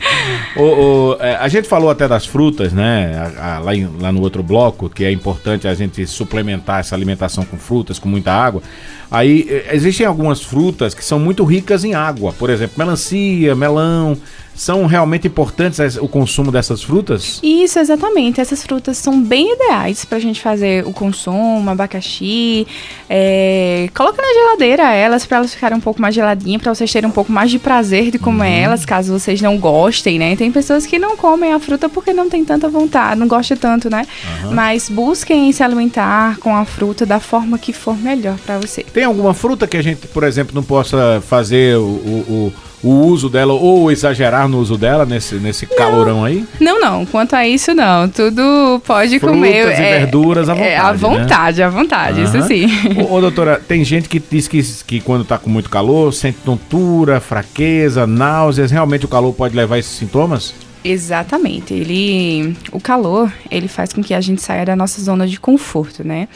o, 0.56 0.62
o, 0.62 1.18
é, 1.20 1.36
a 1.36 1.50
gente 1.50 1.68
falou 1.68 1.90
até 1.90 2.08
das 2.08 2.26
frutas, 2.26 2.72
né? 2.72 3.34
A, 3.38 3.56
a, 3.56 3.60
lá, 3.60 3.76
em, 3.76 3.90
lá 4.00 4.10
no 4.10 4.22
outro 4.22 4.42
bloco, 4.42 4.90
que 4.90 5.04
é 5.04 5.12
importante 5.12 5.68
a 5.68 5.74
gente 5.74 6.08
suplementar 6.08 6.80
essa 6.80 6.96
alimentação 6.96 7.44
com 7.44 7.58
frutas, 7.58 8.00
com 8.00 8.08
muita 8.08 8.32
água. 8.32 8.64
Aí 9.12 9.46
é, 9.50 9.76
existem 9.76 10.06
algumas 10.06 10.42
frutas 10.42 10.94
que 10.94 11.04
são 11.04 11.20
muito 11.20 11.44
ricas 11.44 11.84
em 11.84 11.94
água, 11.94 12.32
por 12.32 12.50
exemplo, 12.50 12.76
melancia, 12.78 13.54
melão 13.54 14.18
são 14.56 14.86
realmente 14.86 15.28
importantes 15.28 15.98
o 15.98 16.08
consumo 16.08 16.52
dessas 16.52 16.84
frutas? 16.84 17.40
Isso, 17.42 17.80
exatamente. 17.80 18.40
Essas 18.40 18.64
frutas 18.64 18.98
são 18.98 19.22
bem 19.22 19.54
ideais 19.54 20.06
para 20.06 20.18
a 20.18 20.22
gente 20.22 20.42
fazer 20.42 20.86
o 20.86 20.94
consumo, 20.94 21.70
abacaxi. 21.70 22.68
É... 23.10 23.90
Coloca 23.94 24.22
na 24.22 24.34
geladeira 24.34 24.94
elas 24.94 25.26
para 25.26 25.38
elas 25.38 25.54
ficarem 25.54 25.78
um 25.78 25.82
pouco 25.82 26.02
mais 26.02 26.14
geladinhas, 26.14 26.62
para 26.62 26.74
vocês 26.74 26.92
terem 26.92 27.10
um 27.10 27.14
pouco 27.14 27.32
mais 27.32 27.50
de 27.50 27.60
prazer 27.60 28.12
de 28.12 28.20
comer 28.20 28.60
uhum. 28.60 28.64
elas, 28.66 28.86
caso 28.86 29.18
vocês 29.18 29.42
não 29.42 29.58
gostem, 29.58 30.20
né? 30.20 30.36
Tem 30.36 30.52
pessoas 30.52 30.86
que 30.86 31.00
não 31.00 31.18
comem 31.18 31.54
a 31.54 31.60
fruta 31.60 31.90
porque 31.90 32.14
não 32.14 32.30
tem 32.30 32.46
tanta 32.46 32.70
vontade, 32.70 33.20
não 33.20 33.28
gostam 33.28 33.58
tanto, 33.58 33.90
né? 33.90 34.06
Uhum. 34.44 34.54
Mas 34.54 34.90
busquem 34.90 35.52
se 35.52 35.64
alimentar 35.64 36.38
com 36.38 36.56
a 36.56 36.66
fruta 36.66 37.06
da 37.06 37.20
forma 37.20 37.58
que 37.58 37.74
for 37.74 37.98
melhor 37.98 38.38
para 38.46 38.60
você. 38.60 38.84
Tem 38.84 39.04
alguma 39.04 39.34
fruta 39.34 39.68
que 39.68 39.78
a 39.78 39.82
gente, 39.82 40.08
por 40.08 40.24
exemplo, 40.24 40.54
não 40.54 40.64
possa 40.64 41.22
fazer 41.26 41.78
o, 41.78 41.82
o, 41.82 42.26
o 42.30 42.54
o 42.84 42.90
uso 42.90 43.30
dela 43.30 43.54
ou 43.54 43.90
exagerar 43.90 44.48
no 44.48 44.60
uso 44.60 44.78
dela 44.78 45.06
nesse, 45.06 45.36
nesse 45.36 45.66
não, 45.66 45.78
calorão 45.78 46.26
aí? 46.26 46.46
Não, 46.60 46.80
não. 46.80 47.06
Quanto 47.06 47.34
a 47.36 47.48
isso, 47.48 47.74
não. 47.74 48.10
Tudo 48.10 48.82
pode 48.86 49.20
Frutas 49.20 49.36
comer. 49.36 49.64
Frutas 49.64 49.80
e 49.80 49.84
é, 49.84 50.00
verduras 50.00 50.50
à 50.50 50.54
vontade. 50.54 50.72
É, 50.72 50.78
à 50.78 50.92
vontade, 50.92 51.58
né? 51.60 51.64
à 51.66 51.70
vontade, 51.70 52.20
uhum. 52.20 52.26
isso 52.26 52.48
sim. 52.48 52.66
Ô, 53.02 53.16
ô, 53.16 53.22
doutora, 53.22 53.62
tem 53.66 53.84
gente 53.84 54.10
que 54.10 54.20
diz 54.20 54.48
que, 54.48 54.62
que 54.86 55.00
quando 55.00 55.24
tá 55.24 55.38
com 55.38 55.50
muito 55.50 55.70
calor, 55.70 56.14
sente 56.14 56.40
tontura, 56.44 57.20
fraqueza, 57.20 58.06
náuseas. 58.06 58.70
Realmente 58.70 59.06
o 59.06 59.10
calor 59.10 59.34
pode 59.34 59.56
levar 59.56 59.76
a 59.76 59.80
esses 59.80 59.94
sintomas? 59.94 60.54
Exatamente. 60.84 61.74
Ele, 61.74 62.56
o 62.72 62.80
calor, 62.80 63.32
ele 63.50 63.70
faz 63.70 63.94
com 63.94 64.04
que 64.04 64.14
a 64.14 64.20
gente 64.20 64.42
saia 64.42 64.66
da 64.66 64.76
nossa 64.76 65.02
zona 65.02 65.26
de 65.26 65.40
conforto, 65.40 66.06
né? 66.06 66.28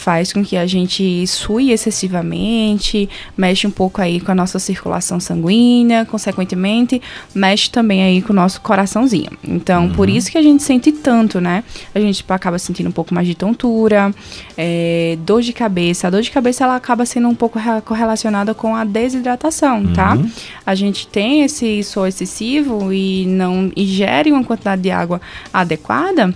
Faz 0.00 0.32
com 0.32 0.42
que 0.42 0.56
a 0.56 0.66
gente 0.66 1.26
sue 1.26 1.70
excessivamente, 1.70 3.08
mexe 3.36 3.66
um 3.66 3.70
pouco 3.70 4.00
aí 4.00 4.18
com 4.18 4.32
a 4.32 4.34
nossa 4.34 4.58
circulação 4.58 5.20
sanguínea, 5.20 6.06
consequentemente, 6.06 7.02
mexe 7.34 7.70
também 7.70 8.02
aí 8.02 8.22
com 8.22 8.32
o 8.32 8.36
nosso 8.36 8.62
coraçãozinho. 8.62 9.30
Então, 9.44 9.84
uhum. 9.84 9.92
por 9.92 10.08
isso 10.08 10.30
que 10.30 10.38
a 10.38 10.42
gente 10.42 10.62
sente 10.62 10.90
tanto, 10.90 11.38
né? 11.38 11.62
A 11.94 12.00
gente 12.00 12.24
acaba 12.28 12.58
sentindo 12.58 12.88
um 12.88 12.92
pouco 12.92 13.12
mais 13.14 13.26
de 13.26 13.34
tontura, 13.34 14.12
é, 14.56 15.18
dor 15.20 15.42
de 15.42 15.52
cabeça. 15.52 16.06
A 16.06 16.10
dor 16.10 16.22
de 16.22 16.30
cabeça 16.30 16.64
ela 16.64 16.76
acaba 16.76 17.04
sendo 17.04 17.28
um 17.28 17.34
pouco 17.34 17.60
correlacionada 17.84 18.54
com 18.54 18.74
a 18.74 18.84
desidratação, 18.84 19.86
tá? 19.88 20.14
uhum. 20.14 20.22
tá? 20.22 20.30
A 20.64 20.74
gente 20.74 21.06
tem 21.06 21.42
esse 21.42 21.82
suor 21.82 22.08
excessivo 22.08 22.90
e 22.90 23.26
não 23.26 23.70
ingere 23.76 24.32
uma 24.32 24.42
quantidade 24.42 24.80
de 24.80 24.90
água 24.90 25.20
adequada, 25.52 26.34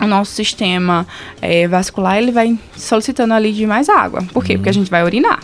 o 0.00 0.06
nosso 0.06 0.32
sistema 0.32 1.06
é, 1.40 1.68
vascular 1.68 2.18
ele 2.18 2.32
vai 2.32 2.58
solicitando 2.76 3.34
ali 3.34 3.52
de 3.52 3.66
mais 3.66 3.88
água. 3.88 4.22
Por 4.32 4.44
quê? 4.44 4.52
Uhum. 4.52 4.58
Porque 4.58 4.70
a 4.70 4.74
gente 4.74 4.90
vai 4.90 5.04
urinar. 5.04 5.40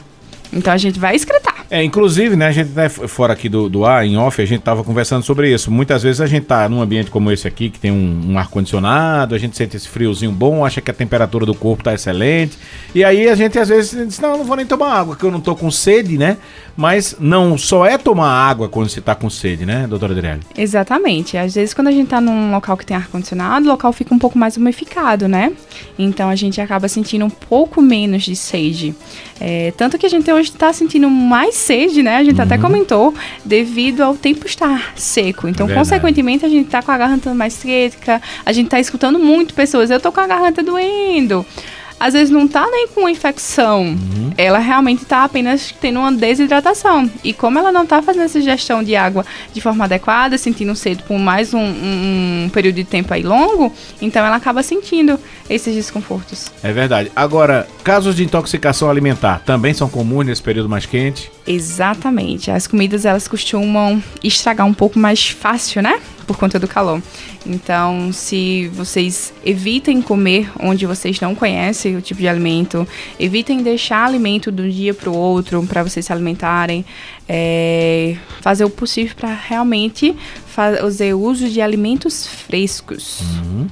Então 0.57 0.73
a 0.73 0.77
gente 0.77 0.99
vai 0.99 1.15
excretar. 1.15 1.55
É, 1.69 1.83
inclusive, 1.83 2.37
né, 2.37 2.47
a 2.47 2.53
gente, 2.53 2.71
né, 2.71 2.89
fora 2.89 3.33
aqui 3.33 3.49
do, 3.49 3.69
do 3.69 3.85
ar, 3.85 4.07
em 4.07 4.17
off, 4.17 4.41
a 4.41 4.45
gente 4.45 4.61
tava 4.61 4.85
conversando 4.85 5.25
sobre 5.25 5.53
isso. 5.53 5.71
Muitas 5.71 6.03
vezes 6.03 6.21
a 6.21 6.27
gente 6.27 6.47
tá 6.47 6.69
num 6.69 6.81
ambiente 6.81 7.11
como 7.11 7.31
esse 7.33 7.47
aqui, 7.47 7.71
que 7.71 7.79
tem 7.79 7.91
um, 7.91 8.33
um 8.33 8.39
ar-condicionado, 8.39 9.35
a 9.35 9.39
gente 9.39 9.57
sente 9.57 9.77
esse 9.77 9.89
friozinho 9.89 10.31
bom, 10.31 10.65
acha 10.65 10.81
que 10.81 10.91
a 10.91 10.95
temperatura 10.95 11.45
do 11.45 11.55
corpo 11.55 11.83
tá 11.83 11.93
excelente. 11.93 12.57
E 12.95 13.03
aí 13.03 13.29
a 13.29 13.35
gente 13.35 13.59
às 13.59 13.69
vezes 13.69 13.91
diz, 14.07 14.21
não, 14.21 14.39
não 14.39 14.45
vou 14.45 14.57
nem 14.57 14.65
tomar 14.65 14.93
água, 14.93 15.17
que 15.17 15.25
eu 15.25 15.31
não 15.31 15.41
tô 15.41 15.57
com 15.57 15.71
sede, 15.71 16.17
né? 16.17 16.37
Mas 16.77 17.17
não 17.19 17.59
só 17.59 17.85
é 17.85 17.99
tomar 17.99 18.31
água 18.31 18.69
quando 18.69 18.89
você 18.89 19.01
tá 19.01 19.15
com 19.15 19.29
sede, 19.29 19.67
né, 19.67 19.87
doutora 19.89 20.13
Adriele? 20.13 20.41
Exatamente. 20.57 21.37
Às 21.37 21.55
vezes 21.55 21.75
quando 21.75 21.89
a 21.89 21.93
gente 21.93 22.09
tá 22.09 22.21
num 22.21 22.53
local 22.53 22.77
que 22.77 22.87
tem 22.87 22.97
ar-condicionado, 22.97 23.67
o 23.67 23.69
local 23.69 23.93
fica 23.93 24.15
um 24.15 24.19
pouco 24.19 24.39
mais 24.39 24.57
umificado, 24.57 25.27
né? 25.27 25.53
Então 25.99 26.29
a 26.29 26.37
gente 26.37 26.61
acaba 26.61 26.87
sentindo 26.87 27.25
um 27.25 27.31
pouco 27.31 27.83
menos 27.83 28.23
de 28.23 28.37
sede. 28.37 28.95
É, 29.41 29.73
tanto 29.77 29.99
que 29.99 30.07
a 30.07 30.09
gente 30.09 30.31
hoje 30.33 30.46
está 30.55 30.73
sentindo 30.73 31.11
mais 31.11 31.55
sede, 31.55 32.03
né? 32.03 32.17
A 32.17 32.25
gente 32.25 32.37
uhum. 32.37 32.45
até 32.45 32.59
comentou, 32.59 33.15
devido 33.45 34.03
ao 34.03 34.17
tempo 34.17 34.47
estar 34.47 34.93
seco. 34.97 35.49
Então, 35.49 35.69
é 35.69 35.75
consequentemente, 35.75 36.45
a 36.45 36.49
gente 36.49 36.67
está 36.67 36.83
com 36.83 36.91
a 36.91 36.99
garganta 36.99 37.35
mais 37.35 37.53
seca, 37.53 38.21
a 38.45 38.53
gente 38.53 38.67
está 38.67 38.81
escutando 38.81 39.19
muito 39.19 39.55
pessoas, 39.55 39.91
eu 39.91 40.01
tô 40.01 40.13
com 40.13 40.21
a 40.21 40.27
garganta 40.27 40.63
doendo 40.63 41.45
às 41.99 42.15
vezes 42.15 42.31
não 42.31 42.47
tá 42.47 42.67
nem 42.71 42.89
com 42.89 43.09
infecção. 43.09 43.83
Uhum. 43.83 44.33
Ela 44.37 44.59
realmente 44.59 45.05
tá 45.05 45.25
apenas 45.25 45.75
tendo 45.81 45.99
uma 45.99 46.13
desidratação. 46.13 47.11
E 47.25 47.33
como 47.33 47.59
ela 47.59 47.73
não 47.73 47.87
tá 47.87 48.03
fazendo 48.03 48.25
essa 48.25 48.41
gestão 48.41 48.83
de 48.83 48.95
água 48.95 49.25
de 49.53 49.61
forma 49.61 49.85
adequada, 49.85 50.37
sentindo 50.37 50.75
sede 50.75 51.03
por 51.03 51.19
mais 51.19 51.55
um, 51.55 51.59
um, 51.59 52.45
um 52.45 52.51
período 52.51 52.77
de 52.77 52.85
tempo 52.85 53.13
aí 53.13 53.23
longo, 53.23 53.73
então 54.01 54.25
ela 54.25 54.37
acaba 54.37 54.63
sentindo 54.63 55.19
esses 55.49 55.75
desconfortos. 55.75 56.53
É 56.63 56.73
verdade. 56.73 57.11
Agora, 57.17 57.67
casos 57.83 58.15
de 58.15 58.25
intoxicação 58.25 58.91
alimentar 58.91 59.41
também 59.45 59.73
são 59.73 59.89
comuns 59.89 60.27
nesse 60.27 60.43
período 60.43 60.69
mais 60.69 60.87
quente? 60.87 61.31
Exatamente. 61.47 62.51
As 62.51 62.67
comidas 62.67 63.05
elas 63.05 63.29
costumam 63.29 64.03
estragar 64.23 64.67
um 64.67 64.75
pouco 64.75 64.99
mais 64.99 65.29
fácil, 65.29 65.81
né? 65.81 66.01
Por 66.27 66.37
conta 66.37 66.59
do 66.59 66.67
calor. 66.67 67.01
Então, 67.47 68.13
se 68.13 68.67
vocês 68.75 69.33
evitem 69.45 70.03
comer 70.03 70.51
onde 70.59 70.85
vocês 70.85 71.21
não 71.21 71.37
conhecem 71.37 71.97
o 71.97 72.03
tipo 72.03 72.21
de 72.21 72.27
alimento, 72.27 72.87
evitem 73.19 73.63
deixar 73.63 74.05
alimento 74.05 74.51
de 74.51 74.63
um 74.63 74.69
dia 74.69 74.93
para 74.93 75.09
o 75.09 75.17
outro 75.17 75.65
para 75.67 75.85
vocês 75.85 76.05
se 76.05 76.13
alimentarem, 76.13 76.85
é, 77.29 78.17
fazer 78.41 78.65
o 78.65 78.71
possível 78.71 79.15
para 79.15 79.33
realmente 79.33 80.17
fazer 80.49 81.15
uso 81.15 81.49
de 81.49 81.61
alimentos 81.61 82.27
frescos. 82.27 83.21
Uhum. 83.21 83.69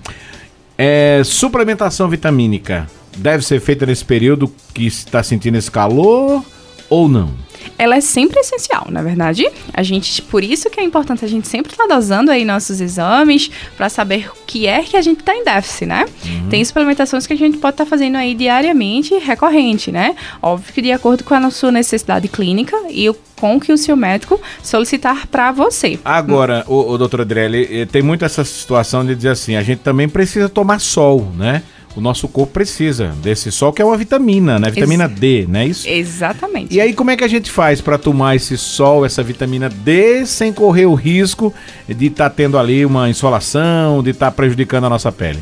É, 0.79 1.23
suplementação 1.25 2.09
vitamínica 2.09 2.89
deve 3.17 3.45
ser 3.45 3.61
feita 3.61 3.85
nesse 3.87 4.05
período 4.05 4.53
que 4.73 4.87
está 4.87 5.23
sentindo 5.23 5.57
esse 5.57 5.71
calor 5.71 6.45
ou 6.89 7.09
não? 7.09 7.33
Ela 7.79 7.97
é 7.97 8.01
sempre 8.01 8.41
essencial, 8.41 8.87
na 8.91 9.03
verdade. 9.03 9.47
A 9.73 9.83
gente, 9.83 10.23
por 10.23 10.43
isso 10.45 10.71
que 10.71 10.81
é 10.81 10.85
importante 10.85 11.25
a 11.25 11.29
gente 11.29 11.49
sempre 11.49 11.73
estar 11.73 11.87
tá 11.87 11.95
dosando 11.95 12.31
aí 12.31 12.45
nossos 12.45 12.81
exames 12.81 13.51
para 13.77 13.89
saber 13.89 14.29
o 14.29 14.47
que 14.47 14.67
é 14.67 14.83
que 14.83 14.97
a 14.97 15.03
gente 15.03 15.21
está 15.21 15.35
em 15.35 15.45
déficit, 15.45 15.87
né? 15.87 16.07
Uhum. 16.25 16.49
Tem 16.49 16.65
suplementações 16.65 17.27
que 17.27 17.33
a 17.33 17.37
gente 17.37 17.59
pode 17.59 17.75
estar 17.75 17.85
tá 17.85 17.91
fazendo 17.91 18.17
aí 18.17 18.35
diariamente, 18.35 19.15
recorrente, 19.19 19.91
né? 19.91 20.15
Óbvio 20.41 20.73
que 20.73 20.83
de 20.83 20.93
acordo 20.93 21.25
com 21.25 21.35
a 21.35 21.51
sua 21.51 21.73
necessidade 21.73 22.29
clínica 22.29 22.77
e 22.91 23.09
o 23.09 23.17
com 23.35 23.61
que 23.61 23.73
o 23.73 23.77
seu 23.77 23.97
médico 23.97 24.41
solicitar 24.63 25.27
para 25.27 25.53
você. 25.53 25.99
Agora, 26.05 26.65
o, 26.67 26.93
o 26.93 26.97
doutor 26.97 27.23
Adrelli, 27.23 27.81
eh, 27.81 27.85
tem 27.85 28.01
muito 28.01 28.25
essa 28.25 28.45
situação 28.45 29.05
de 29.05 29.15
dizer 29.15 29.31
assim, 29.31 29.57
a 29.57 29.63
gente 29.63 29.81
também 29.81 30.09
precisa 30.09 30.49
tomar 30.49 30.79
sol, 30.79 31.31
né? 31.37 31.63
O 31.97 32.01
nosso 32.01 32.27
corpo 32.27 32.53
precisa 32.53 33.15
desse 33.23 33.53
sol, 33.53 33.73
que 33.73 33.81
é 33.81 33.85
uma 33.85 33.97
vitamina, 33.97 34.59
né? 34.59 34.71
Vitamina 34.71 35.05
Ex 35.05 35.15
D, 35.15 35.47
não 35.49 35.61
é 35.61 35.67
isso? 35.67 35.89
Exatamente. 35.89 36.75
E 36.75 36.81
aí, 36.81 36.93
como 36.93 37.11
é 37.11 37.17
que 37.17 37.25
a 37.25 37.29
gente 37.29 37.51
faz 37.51 37.81
para 37.81 37.97
tomar 37.97 38.35
esse 38.35 38.57
sol, 38.59 39.05
essa 39.07 39.23
vitamina 39.23 39.69
D, 39.69 40.27
sem 40.27 40.53
correr 40.53 40.87
o 40.87 40.95
risco 40.95 41.55
de 41.89 42.07
estar 42.07 42.31
tá 42.31 42.35
tendo 42.35 42.59
ali 42.59 42.85
uma 42.85 43.09
insolação, 43.09 44.03
de 44.03 44.11
estar 44.11 44.27
tá 44.27 44.33
prejudicando 44.33 44.85
a 44.85 44.91
nossa 44.91 45.13
pele? 45.13 45.39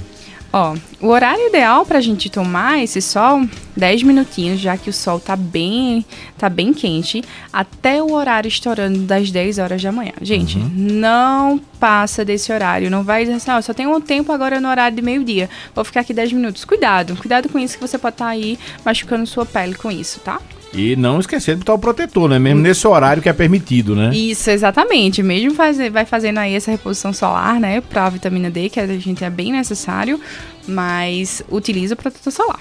Ó, 0.53 0.77
o 1.01 1.09
horário 1.09 1.49
ideal 1.49 1.87
para 1.87 1.97
a 1.97 2.01
gente 2.03 2.29
tomar 2.29 2.83
esse 2.83 3.01
sol, 3.01 3.49
10 3.75 4.03
minutinhos, 4.03 4.61
já 4.61 4.77
que 4.77 4.91
o 4.91 4.93
sol 4.93 5.19
tá 5.19 5.35
bem, 5.35 6.05
tá 6.37 6.51
bem 6.51 6.75
quente, 6.75 7.25
até 7.51 8.03
o 8.03 8.13
horário 8.13 8.49
estourando 8.49 8.99
das 9.01 9.31
10 9.31 9.59
horas 9.59 9.83
da 9.83 9.91
manhã. 9.91 10.13
Gente, 10.21 10.59
uhum. 10.59 10.71
não 10.75 11.59
passa 11.81 12.23
desse 12.23 12.53
horário, 12.53 12.91
não 12.91 13.03
vai 13.03 13.25
dizer 13.25 13.37
assim, 13.37 13.51
ó, 13.51 13.63
só 13.63 13.73
tenho 13.73 13.97
um 13.97 14.01
tempo 14.01 14.31
agora 14.31 14.61
no 14.61 14.69
horário 14.69 14.95
de 14.95 15.03
meio-dia, 15.03 15.49
vou 15.75 15.85
ficar 15.85 16.01
aqui 16.01 16.13
10 16.13 16.35
minutos. 16.35 16.67
Cuidado, 16.67 17.17
cuidado 17.17 17.49
com 17.49 17.59
isso 17.59 17.79
que 17.79 17.87
você 17.87 17.97
pode 17.97 18.15
estar 18.15 18.27
tá 18.27 18.31
aí 18.31 18.59
machucando 18.85 19.27
sua 19.27 19.47
pele 19.47 19.75
com 19.75 19.91
isso, 19.91 20.21
tá? 20.21 20.39
E 20.75 20.97
não 20.97 21.21
esquecer 21.21 21.52
de 21.52 21.59
botar 21.59 21.75
o 21.75 21.79
protetor, 21.79 22.29
né? 22.29 22.38
Mesmo 22.38 22.61
nesse 22.61 22.87
horário 22.87 23.23
que 23.23 23.29
é 23.29 23.33
permitido, 23.33 23.95
né? 23.95 24.14
Isso, 24.14 24.50
exatamente. 24.50 25.23
Mesmo 25.23 25.55
fazer, 25.55 25.91
vai 25.91 26.07
fazendo 26.07 26.38
aí 26.38 26.55
essa 26.55 26.71
reposição 26.71 27.12
solar, 27.12 27.61
né? 27.61 27.81
Pra 27.83 28.09
vitamina 28.09 28.50
D, 28.50 28.71
que 28.71 28.81
a 28.81 28.87
gente 28.87 29.23
é 29.23 29.29
bem 29.29 29.52
necessário, 29.52 30.19
mas 30.67 31.43
utiliza 31.50 31.95
o 31.95 31.97
protetor 31.97 32.33
solar. 32.33 32.61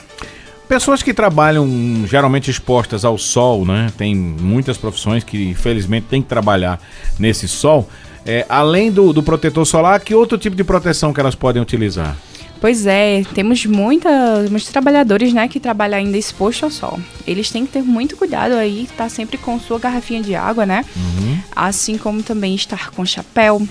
Pessoas 0.68 1.02
que 1.04 1.14
trabalham 1.14 1.68
geralmente 2.06 2.50
expostas 2.50 3.06
ao 3.06 3.18
sol, 3.18 3.66
né? 3.66 3.92
Tem 3.98 4.16
muitas 4.16 4.78
profissões 4.78 5.24
que 5.24 5.50
infelizmente 5.50 6.08
têm 6.10 6.22
que 6.22 6.28
trabalhar 6.28 6.82
nesse 7.18 7.48
sol. 7.48 7.90
É, 8.26 8.46
além 8.48 8.92
do, 8.92 9.12
do 9.12 9.24
protetor 9.24 9.66
solar, 9.66 10.00
que 10.00 10.14
outro 10.14 10.38
tipo 10.38 10.56
de 10.56 10.64
proteção 10.64 11.14
que 11.14 11.20
elas 11.20 11.36
podem 11.36 11.62
utilizar? 11.62 12.16
Pois 12.62 12.86
é, 12.86 13.24
temos 13.34 13.66
muita, 13.66 14.10
muitos 14.48 14.70
trabalhadores, 14.70 15.34
né, 15.34 15.48
que 15.48 15.60
trabalham 15.60 15.98
ainda 15.98 16.16
exposto 16.16 16.64
ao 16.64 16.70
sol. 16.70 17.00
Eles 17.26 17.50
têm 17.50 17.66
que 17.66 17.72
ter 17.72 17.82
muito 17.82 18.16
cuidado 18.16 18.54
aí, 18.54 18.84
estar 18.84 18.96
tá 19.06 19.10
sempre 19.10 19.40
com 19.40 19.60
sua 19.60 19.80
garrafinha 19.80 20.22
de 20.22 20.36
água, 20.36 20.64
né? 20.64 20.86
Uhum. 20.96 21.40
Assim 21.56 21.98
como 21.98 22.22
também 22.22 22.54
estar 22.54 22.92
com 22.92 23.04
chapéu, 23.04 23.68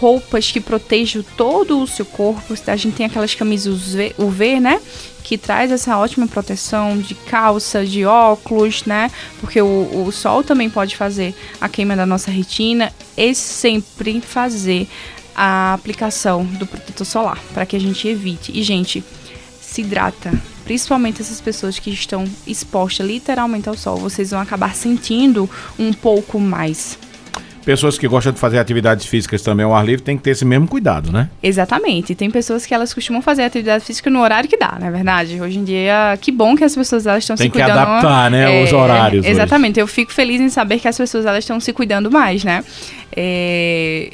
roupas 0.00 0.50
que 0.50 0.60
protejam 0.60 1.24
todo 1.36 1.82
o 1.82 1.86
seu 1.88 2.06
corpo. 2.06 2.54
A 2.68 2.76
gente 2.76 2.94
tem 2.94 3.06
aquelas 3.06 3.34
camisas 3.34 3.96
UV, 4.16 4.60
né? 4.60 4.80
Que 5.24 5.36
traz 5.36 5.72
essa 5.72 5.98
ótima 5.98 6.28
proteção 6.28 6.96
de 6.96 7.14
calça, 7.14 7.84
de 7.84 8.04
óculos, 8.04 8.84
né? 8.84 9.10
Porque 9.40 9.60
o, 9.60 10.04
o 10.06 10.12
sol 10.12 10.44
também 10.44 10.70
pode 10.70 10.96
fazer 10.96 11.34
a 11.60 11.68
queima 11.68 11.96
da 11.96 12.06
nossa 12.06 12.30
retina. 12.30 12.92
E 13.16 13.34
sempre 13.34 14.20
fazer 14.22 14.88
a 15.42 15.72
aplicação 15.72 16.44
do 16.44 16.66
protetor 16.66 17.06
solar 17.06 17.38
para 17.54 17.64
que 17.64 17.74
a 17.74 17.80
gente 17.80 18.06
evite. 18.06 18.52
E, 18.54 18.62
gente, 18.62 19.02
se 19.58 19.80
hidrata. 19.80 20.30
Principalmente 20.64 21.22
essas 21.22 21.40
pessoas 21.40 21.78
que 21.78 21.90
estão 21.90 22.26
expostas 22.46 23.06
literalmente 23.06 23.66
ao 23.66 23.74
sol. 23.74 23.96
Vocês 23.96 24.32
vão 24.32 24.40
acabar 24.40 24.74
sentindo 24.74 25.48
um 25.78 25.94
pouco 25.94 26.38
mais. 26.38 26.98
Pessoas 27.64 27.96
que 27.96 28.06
gostam 28.06 28.34
de 28.34 28.38
fazer 28.38 28.58
atividades 28.58 29.06
físicas 29.06 29.40
também 29.40 29.64
ao 29.64 29.74
ar 29.74 29.84
livre 29.84 30.02
tem 30.02 30.16
que 30.18 30.22
ter 30.22 30.30
esse 30.30 30.44
mesmo 30.44 30.68
cuidado, 30.68 31.10
né? 31.10 31.30
Exatamente. 31.42 32.14
Tem 32.14 32.30
pessoas 32.30 32.66
que 32.66 32.74
elas 32.74 32.92
costumam 32.92 33.22
fazer 33.22 33.44
atividade 33.44 33.82
física 33.84 34.10
no 34.10 34.20
horário 34.20 34.48
que 34.48 34.58
dá, 34.58 34.76
não 34.78 34.88
é 34.88 34.90
verdade? 34.90 35.40
Hoje 35.40 35.58
em 35.58 35.64
dia, 35.64 36.18
que 36.20 36.30
bom 36.30 36.54
que 36.54 36.64
as 36.64 36.74
pessoas 36.74 37.06
elas 37.06 37.24
estão 37.24 37.36
se 37.36 37.48
cuidando. 37.48 37.66
Tem 37.66 37.74
que 37.74 37.80
adaptar, 37.80 38.30
né, 38.30 38.60
é, 38.60 38.64
os 38.64 38.72
horários. 38.72 39.24
Exatamente. 39.24 39.72
Hoje. 39.72 39.80
Eu 39.80 39.86
fico 39.86 40.12
feliz 40.12 40.38
em 40.38 40.50
saber 40.50 40.80
que 40.80 40.88
as 40.88 40.98
pessoas 40.98 41.24
elas 41.24 41.44
estão 41.44 41.58
se 41.60 41.72
cuidando 41.72 42.10
mais, 42.10 42.44
né? 42.44 42.62
É, 43.16 44.10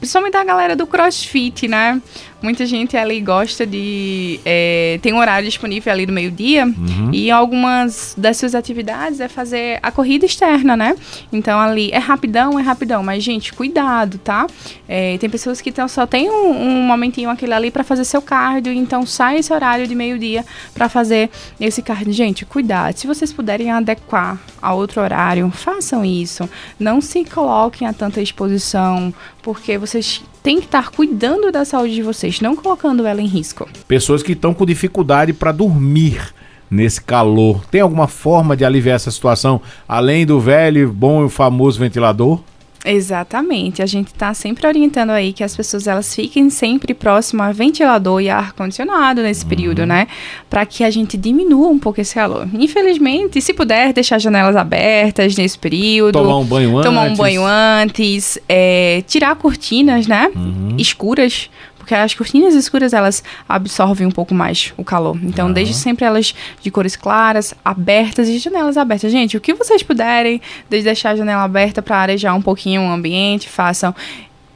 principalmente 0.00 0.36
a 0.36 0.42
galera 0.42 0.74
do 0.74 0.86
CrossFit, 0.86 1.68
né? 1.68 2.00
Muita 2.42 2.64
gente 2.64 2.96
ali 2.96 3.20
gosta 3.20 3.66
de. 3.66 4.40
É, 4.44 4.98
tem 5.02 5.12
um 5.12 5.18
horário 5.18 5.46
disponível 5.46 5.92
ali 5.92 6.06
no 6.06 6.12
meio-dia 6.12 6.64
uhum. 6.64 7.10
e 7.12 7.30
algumas 7.30 8.14
das 8.16 8.38
suas 8.38 8.54
atividades 8.54 9.20
é 9.20 9.28
fazer 9.28 9.78
a 9.82 9.92
corrida 9.92 10.24
externa, 10.24 10.76
né? 10.76 10.96
Então 11.32 11.60
ali 11.60 11.90
é 11.92 11.98
rapidão, 11.98 12.58
é 12.58 12.62
rapidão, 12.62 13.02
mas 13.02 13.22
gente, 13.22 13.52
cuidado, 13.52 14.18
tá? 14.18 14.46
É, 14.88 15.18
tem 15.18 15.28
pessoas 15.28 15.60
que 15.60 15.70
tão, 15.70 15.86
só 15.86 16.06
tem 16.06 16.30
um, 16.30 16.50
um 16.50 16.82
momentinho 16.82 17.28
aquele 17.28 17.52
ali 17.52 17.70
para 17.70 17.84
fazer 17.84 18.04
seu 18.04 18.22
cardio, 18.22 18.72
então 18.72 19.04
sai 19.04 19.38
esse 19.38 19.52
horário 19.52 19.86
de 19.86 19.94
meio-dia 19.94 20.44
para 20.72 20.88
fazer 20.88 21.30
esse 21.60 21.82
cardio. 21.82 22.12
Gente, 22.12 22.46
cuidado. 22.46 22.96
Se 22.96 23.06
vocês 23.06 23.32
puderem 23.32 23.70
adequar 23.70 24.38
a 24.62 24.72
outro 24.72 25.02
horário, 25.02 25.50
façam 25.50 26.04
isso. 26.04 26.48
Não 26.78 27.00
se 27.00 27.24
coloquem 27.24 27.86
a 27.86 27.92
tanta 27.92 28.20
exposição, 28.20 29.12
porque 29.42 29.76
vocês 29.76 30.22
têm 30.42 30.58
que 30.58 30.66
estar 30.66 30.90
cuidando 30.90 31.50
da 31.52 31.64
saúde 31.64 31.94
de 31.94 32.02
vocês, 32.02 32.40
não 32.40 32.56
colocando 32.56 33.06
ela 33.06 33.20
em 33.20 33.26
risco. 33.26 33.68
Pessoas 33.86 34.22
que 34.22 34.32
estão 34.32 34.54
com 34.54 34.64
dificuldade 34.66 35.32
para 35.32 35.52
dormir 35.52 36.34
nesse 36.70 37.00
calor. 37.00 37.64
Tem 37.70 37.80
alguma 37.80 38.06
forma 38.06 38.56
de 38.56 38.64
aliviar 38.64 38.96
essa 38.96 39.10
situação 39.10 39.60
além 39.88 40.24
do 40.24 40.38
velho, 40.38 40.92
bom 40.92 41.26
e 41.26 41.28
famoso 41.28 41.78
ventilador? 41.78 42.40
Exatamente. 42.84 43.82
A 43.82 43.86
gente 43.86 44.08
está 44.08 44.32
sempre 44.32 44.66
orientando 44.66 45.10
aí 45.10 45.32
que 45.32 45.44
as 45.44 45.54
pessoas 45.54 45.86
elas 45.86 46.14
fiquem 46.14 46.48
sempre 46.48 46.94
próximo 46.94 47.42
a 47.42 47.52
ventilador 47.52 48.20
e 48.20 48.30
ar 48.30 48.52
condicionado 48.52 49.22
nesse 49.22 49.42
uhum. 49.42 49.48
período, 49.48 49.86
né? 49.86 50.06
Para 50.48 50.64
que 50.64 50.82
a 50.82 50.90
gente 50.90 51.16
diminua 51.16 51.68
um 51.68 51.78
pouco 51.78 52.00
esse 52.00 52.14
calor. 52.14 52.48
Infelizmente, 52.54 53.40
se 53.40 53.52
puder 53.52 53.92
deixar 53.92 54.18
janelas 54.18 54.56
abertas 54.56 55.36
nesse 55.36 55.58
período, 55.58 56.12
tomar 56.12 56.38
um 56.38 56.44
banho 56.44 56.78
antes, 56.78 56.90
tomar 56.90 57.10
um 57.10 57.16
banho 57.16 57.42
antes, 57.44 58.38
é, 58.48 59.02
tirar 59.06 59.36
cortinas, 59.36 60.06
né? 60.06 60.30
Uhum. 60.34 60.76
Escuras 60.78 61.50
porque 61.90 61.94
as 61.96 62.14
cortinas 62.14 62.54
escuras 62.54 62.92
elas 62.92 63.20
absorvem 63.48 64.06
um 64.06 64.12
pouco 64.12 64.32
mais 64.32 64.72
o 64.76 64.84
calor. 64.84 65.18
Então, 65.24 65.48
uhum. 65.48 65.52
desde 65.52 65.74
sempre 65.74 66.04
elas 66.04 66.32
de 66.62 66.70
cores 66.70 66.94
claras, 66.94 67.52
abertas 67.64 68.28
e 68.28 68.38
janelas 68.38 68.76
abertas. 68.76 69.10
Gente, 69.10 69.36
o 69.36 69.40
que 69.40 69.52
vocês 69.52 69.82
puderem, 69.82 70.40
desde 70.68 70.84
deixar 70.84 71.10
a 71.10 71.16
janela 71.16 71.42
aberta 71.42 71.82
para 71.82 71.96
arejar 71.96 72.32
um 72.36 72.42
pouquinho 72.42 72.82
o 72.82 72.88
ambiente, 72.88 73.48
façam. 73.48 73.92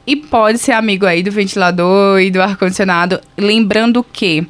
E 0.07 0.15
pode 0.15 0.59
ser 0.59 0.71
amigo 0.71 1.05
aí 1.05 1.21
do 1.21 1.29
ventilador 1.29 2.21
e 2.21 2.31
do 2.31 2.41
ar-condicionado. 2.41 3.19
Lembrando 3.37 4.01
que 4.01 4.47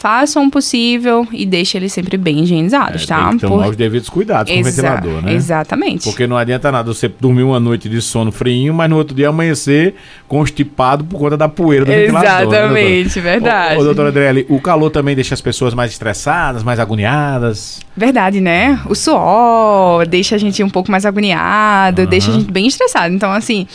façam 0.00 0.46
o 0.46 0.50
possível 0.50 1.28
e 1.30 1.44
deixem 1.44 1.78
eles 1.78 1.92
sempre 1.92 2.16
bem 2.16 2.42
higienizados, 2.42 3.04
é, 3.04 3.06
tá? 3.06 3.28
Tem 3.28 3.38
que 3.38 3.46
tomar 3.46 3.64
Por... 3.64 3.70
os 3.70 3.76
devidos 3.76 4.08
cuidados 4.08 4.50
Exa 4.50 4.62
com 4.62 4.68
o 4.68 4.72
ventilador, 4.72 5.22
né? 5.22 5.34
Exatamente. 5.34 6.04
Porque 6.04 6.26
não 6.26 6.38
adianta 6.38 6.72
nada 6.72 6.92
você 6.92 7.06
dormir 7.20 7.42
uma 7.42 7.60
noite 7.60 7.86
de 7.86 8.00
sono 8.00 8.32
frio, 8.32 8.72
mas 8.72 8.88
no 8.88 8.96
outro 8.96 9.14
dia 9.14 9.28
amanhecer 9.28 9.94
constipado 10.26 11.04
por 11.04 11.18
conta 11.18 11.36
da 11.36 11.50
poeira 11.50 11.84
do 11.84 11.92
ventilador. 11.92 12.50
Né, 12.50 12.58
Exatamente, 12.58 13.16
né, 13.18 13.22
verdade. 13.22 13.76
Ô, 13.76 13.80
ô, 13.80 13.84
doutora 13.84 14.08
Adriele, 14.08 14.46
o 14.48 14.58
calor 14.58 14.88
também 14.88 15.14
deixa 15.14 15.34
as 15.34 15.40
pessoas 15.42 15.74
mais 15.74 15.90
estressadas, 15.92 16.62
mais 16.62 16.80
agoniadas? 16.80 17.80
Verdade, 17.94 18.40
né? 18.40 18.80
O 18.88 18.94
suor 18.94 20.06
deixa 20.06 20.36
a 20.36 20.38
gente 20.38 20.62
um 20.62 20.70
pouco 20.70 20.90
mais 20.90 21.04
agoniado, 21.04 22.02
uhum. 22.02 22.08
deixa 22.08 22.30
a 22.30 22.34
gente 22.34 22.50
bem 22.50 22.66
estressado. 22.66 23.14
Então, 23.14 23.30
assim, 23.30 23.66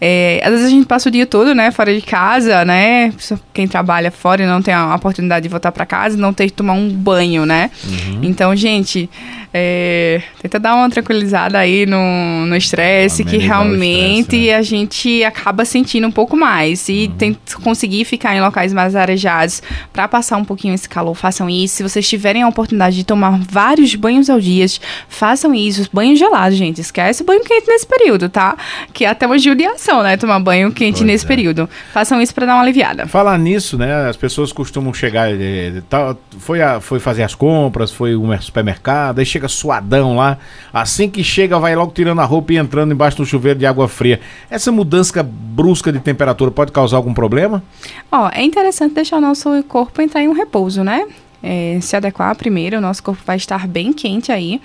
é, 0.00 0.40
às 0.42 0.50
vezes 0.50 0.66
a 0.66 0.70
gente 0.70 0.86
passa 0.86 1.10
o 1.10 1.12
dia 1.12 1.26
todo, 1.26 1.54
né, 1.54 1.70
fora 1.70 1.94
de 1.94 2.00
casa, 2.00 2.64
né? 2.64 3.12
Quem 3.52 3.68
trabalha 3.68 4.10
fora 4.10 4.42
e 4.42 4.46
não 4.46 4.62
tem 4.62 4.72
a 4.72 4.94
oportunidade 4.94 5.42
de 5.42 5.50
voltar 5.50 5.73
para 5.74 5.84
casa 5.84 6.16
e 6.16 6.20
não 6.20 6.32
ter 6.32 6.46
que 6.46 6.52
tomar 6.52 6.72
um 6.72 6.88
banho, 6.88 7.44
né? 7.44 7.70
Uhum. 7.84 8.20
Então, 8.22 8.54
gente, 8.56 9.10
é, 9.56 10.20
tenta 10.42 10.58
dar 10.58 10.74
uma 10.74 10.90
tranquilizada 10.90 11.58
aí 11.58 11.86
no 11.86 12.56
estresse, 12.56 13.24
que 13.24 13.36
realmente 13.36 14.46
né? 14.46 14.56
a 14.56 14.62
gente 14.62 15.22
acaba 15.22 15.64
sentindo 15.64 16.06
um 16.08 16.10
pouco 16.10 16.36
mais. 16.36 16.88
E 16.88 17.06
uhum. 17.06 17.16
tenta 17.16 17.56
conseguir 17.62 18.04
ficar 18.04 18.34
em 18.34 18.40
locais 18.40 18.72
mais 18.72 18.96
arejados 18.96 19.62
para 19.92 20.08
passar 20.08 20.38
um 20.38 20.44
pouquinho 20.44 20.74
esse 20.74 20.88
calor, 20.88 21.14
façam 21.14 21.48
isso. 21.48 21.76
Se 21.76 21.82
vocês 21.84 22.08
tiverem 22.08 22.42
a 22.42 22.48
oportunidade 22.48 22.96
de 22.96 23.04
tomar 23.04 23.38
vários 23.48 23.94
banhos 23.94 24.28
ao 24.28 24.40
dia, 24.40 24.66
façam 25.08 25.54
isso. 25.54 25.88
Banho 25.92 26.16
gelado, 26.16 26.54
gente. 26.54 26.80
Esquece 26.80 27.22
o 27.22 27.26
banho 27.26 27.42
quente 27.44 27.68
nesse 27.68 27.86
período, 27.86 28.28
tá? 28.28 28.56
Que 28.92 29.04
é 29.04 29.08
até 29.08 29.26
uma 29.26 29.38
judiação, 29.38 30.02
né? 30.02 30.16
Tomar 30.16 30.40
banho 30.40 30.72
quente 30.72 30.98
pois 30.98 31.06
nesse 31.06 31.24
é. 31.24 31.28
período. 31.28 31.68
Façam 31.92 32.20
isso 32.20 32.34
para 32.34 32.46
dar 32.46 32.54
uma 32.54 32.62
aliviada. 32.62 33.06
Falar 33.06 33.38
nisso, 33.38 33.78
né? 33.78 34.08
As 34.08 34.16
pessoas 34.16 34.52
costumam 34.52 34.92
chegar, 34.92 35.30
é, 35.68 35.82
tá, 35.88 36.16
foi, 36.38 36.60
a, 36.62 36.80
foi 36.80 36.98
fazer 37.00 37.22
as 37.22 37.34
compras, 37.34 37.90
foi 37.90 38.16
um 38.16 38.38
supermercado, 38.40 39.18
aí 39.18 39.26
chega 39.26 39.48
suadão 39.48 40.16
lá. 40.16 40.38
Assim 40.72 41.08
que 41.08 41.22
chega, 41.22 41.58
vai 41.58 41.74
logo 41.74 41.92
tirando 41.92 42.20
a 42.20 42.24
roupa 42.24 42.52
e 42.52 42.56
entrando 42.56 42.92
embaixo 42.92 43.16
do 43.16 43.26
chuveiro 43.26 43.58
de 43.58 43.66
água 43.66 43.88
fria. 43.88 44.20
Essa 44.50 44.70
mudança 44.70 45.22
brusca 45.22 45.92
de 45.92 46.00
temperatura 46.00 46.50
pode 46.50 46.72
causar 46.72 46.96
algum 46.96 47.14
problema? 47.14 47.62
Ó, 48.10 48.28
é 48.32 48.42
interessante 48.42 48.94
deixar 48.94 49.16
o 49.18 49.20
nosso 49.20 49.62
corpo 49.64 50.00
entrar 50.02 50.22
em 50.22 50.28
um 50.28 50.32
repouso, 50.32 50.82
né? 50.82 51.06
É, 51.46 51.78
se 51.82 51.94
adequar 51.94 52.34
primeiro, 52.34 52.78
o 52.78 52.80
nosso 52.80 53.02
corpo 53.02 53.20
vai 53.26 53.36
estar 53.36 53.68
bem 53.68 53.92
quente 53.92 54.32
aí, 54.32 54.62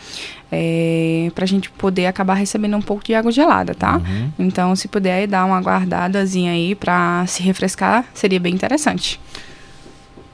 é, 0.49 1.29
para 1.35 1.43
a 1.43 1.47
gente 1.47 1.69
poder 1.71 2.05
acabar 2.05 2.35
recebendo 2.35 2.77
um 2.77 2.81
pouco 2.81 3.03
de 3.03 3.13
água 3.13 3.33
gelada, 3.33 3.75
tá? 3.75 3.97
Uhum. 3.97 4.31
Então, 4.39 4.73
se 4.77 4.87
puder 4.87 5.27
dar 5.27 5.43
uma 5.43 5.59
guardadazinha 5.59 6.53
aí 6.53 6.73
para 6.75 7.25
se 7.27 7.43
refrescar, 7.43 8.05
seria 8.13 8.39
bem 8.39 8.53
interessante. 8.53 9.19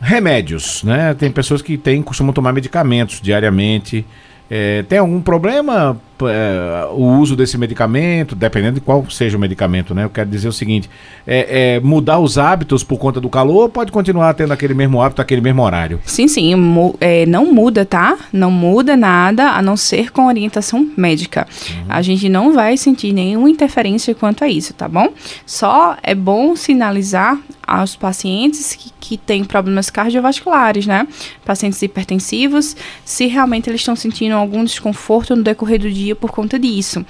Remédios, 0.05 0.83
né? 0.83 1.15
Tem 1.15 1.31
pessoas 1.31 1.63
que 1.63 1.77
têm, 1.79 2.03
costumam 2.03 2.31
tomar 2.31 2.53
medicamentos 2.53 3.19
diariamente. 3.19 4.05
É, 4.47 4.83
tem 4.83 4.99
algum 4.99 5.19
problema 5.19 5.99
é, 6.23 6.87
o 6.91 7.19
uso 7.19 7.35
desse 7.35 7.57
medicamento, 7.57 8.35
dependendo 8.35 8.75
de 8.75 8.81
qual 8.81 9.09
seja 9.09 9.37
o 9.37 9.39
medicamento, 9.39 9.93
né? 9.93 10.05
Eu 10.05 10.09
quero 10.09 10.29
dizer 10.29 10.47
o 10.47 10.53
seguinte: 10.53 10.89
é, 11.25 11.75
é, 11.75 11.79
mudar 11.79 12.19
os 12.19 12.37
hábitos 12.37 12.83
por 12.83 12.97
conta 12.97 13.19
do 13.19 13.29
calor 13.29 13.63
ou 13.63 13.69
pode 13.69 13.91
continuar 13.91 14.33
tendo 14.33 14.53
aquele 14.53 14.73
mesmo 14.73 15.01
hábito, 15.01 15.21
aquele 15.21 15.41
mesmo 15.41 15.61
horário? 15.61 15.99
Sim, 16.05 16.27
sim. 16.27 16.55
Mu 16.55 16.95
é, 17.01 17.25
não 17.25 17.51
muda, 17.51 17.85
tá? 17.85 18.17
Não 18.31 18.49
muda 18.51 18.95
nada 18.95 19.49
a 19.51 19.61
não 19.61 19.75
ser 19.75 20.11
com 20.11 20.27
orientação 20.27 20.89
médica. 20.95 21.47
Uhum. 21.69 21.85
A 21.89 22.01
gente 22.01 22.29
não 22.29 22.53
vai 22.53 22.77
sentir 22.77 23.11
nenhuma 23.11 23.49
interferência 23.49 24.13
quanto 24.15 24.43
a 24.43 24.47
isso, 24.47 24.73
tá 24.73 24.87
bom? 24.87 25.09
Só 25.45 25.97
é 26.01 26.15
bom 26.15 26.55
sinalizar 26.55 27.37
aos 27.65 27.95
pacientes 27.95 28.75
que, 28.75 28.91
que 28.99 29.17
têm 29.17 29.43
problemas 29.43 29.89
cardiovasculares, 29.89 30.85
né? 30.85 31.07
Pacientes 31.43 31.81
hipertensivos, 31.81 32.75
se 33.03 33.25
realmente 33.27 33.69
eles 33.69 33.81
estão 33.81 33.95
sentindo 33.95 34.35
algum 34.35 34.63
desconforto 34.63 35.35
no 35.35 35.43
decorrer 35.43 35.79
do 35.79 35.91
dia 35.91 36.04
dia 36.05 36.15
por 36.15 36.31
conta 36.31 36.57
disso. 36.57 37.05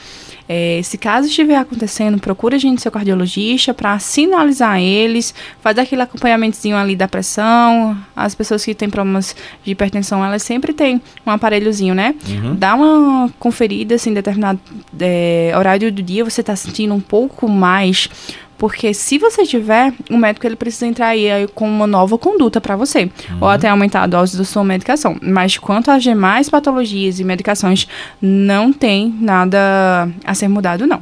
É, 0.48 0.80
se 0.84 0.98
caso 0.98 1.28
estiver 1.28 1.58
acontecendo, 1.58 2.20
procura 2.20 2.56
a 2.56 2.60
gente, 2.60 2.82
seu 2.82 2.92
cardiologista, 2.92 3.74
para 3.74 3.98
sinalizar 4.00 4.80
eles, 4.80 5.34
fazer 5.60 5.82
aquele 5.82 6.04
acompanhamentozinho 6.04 6.78
ali 6.78 6.96
da 6.96 7.08
pressão. 7.08 7.98
As 8.16 8.36
pessoas 8.36 8.64
que 8.64 8.76
têm 8.76 8.90
problemas 8.90 9.36
de 9.64 9.72
hipertensão, 9.72 10.24
elas 10.24 10.44
sempre 10.44 10.72
têm 10.72 11.02
um 11.26 11.32
aparelhozinho, 11.32 11.96
né? 11.96 12.16
Uhum. 12.28 12.56
Dá 12.56 12.76
uma 12.76 13.30
conferida, 13.40 13.96
assim, 13.96 14.12
em 14.12 14.14
determinado 14.14 14.60
é, 15.00 15.52
horário 15.58 15.92
do 15.92 16.02
dia, 16.02 16.24
você 16.24 16.42
está 16.42 16.56
sentindo 16.56 16.94
um 16.94 17.02
pouco 17.02 17.50
mais 17.50 18.10
porque 18.58 18.94
se 18.94 19.18
você 19.18 19.46
tiver, 19.46 19.94
o 20.10 20.18
médico 20.18 20.46
ele 20.46 20.56
precisa 20.56 20.88
entrar 20.88 21.08
aí, 21.08 21.48
com 21.54 21.68
uma 21.68 21.86
nova 21.86 22.18
conduta 22.18 22.62
para 22.62 22.76
você. 22.76 23.04
Uhum. 23.30 23.38
Ou 23.42 23.50
até 23.50 23.68
aumentar 23.70 24.04
a 24.04 24.08
dose 24.08 24.38
da 24.38 24.44
sua 24.44 24.64
medicação. 24.64 25.18
Mas 25.22 25.58
quanto 25.58 25.92
às 25.92 26.02
demais 26.02 26.50
patologias 26.50 27.20
e 27.20 27.24
medicações, 27.24 27.88
não 28.22 28.72
tem 28.72 29.14
nada 29.20 30.10
a 30.24 30.34
ser 30.34 30.48
mudado, 30.48 30.88
não. 30.88 31.02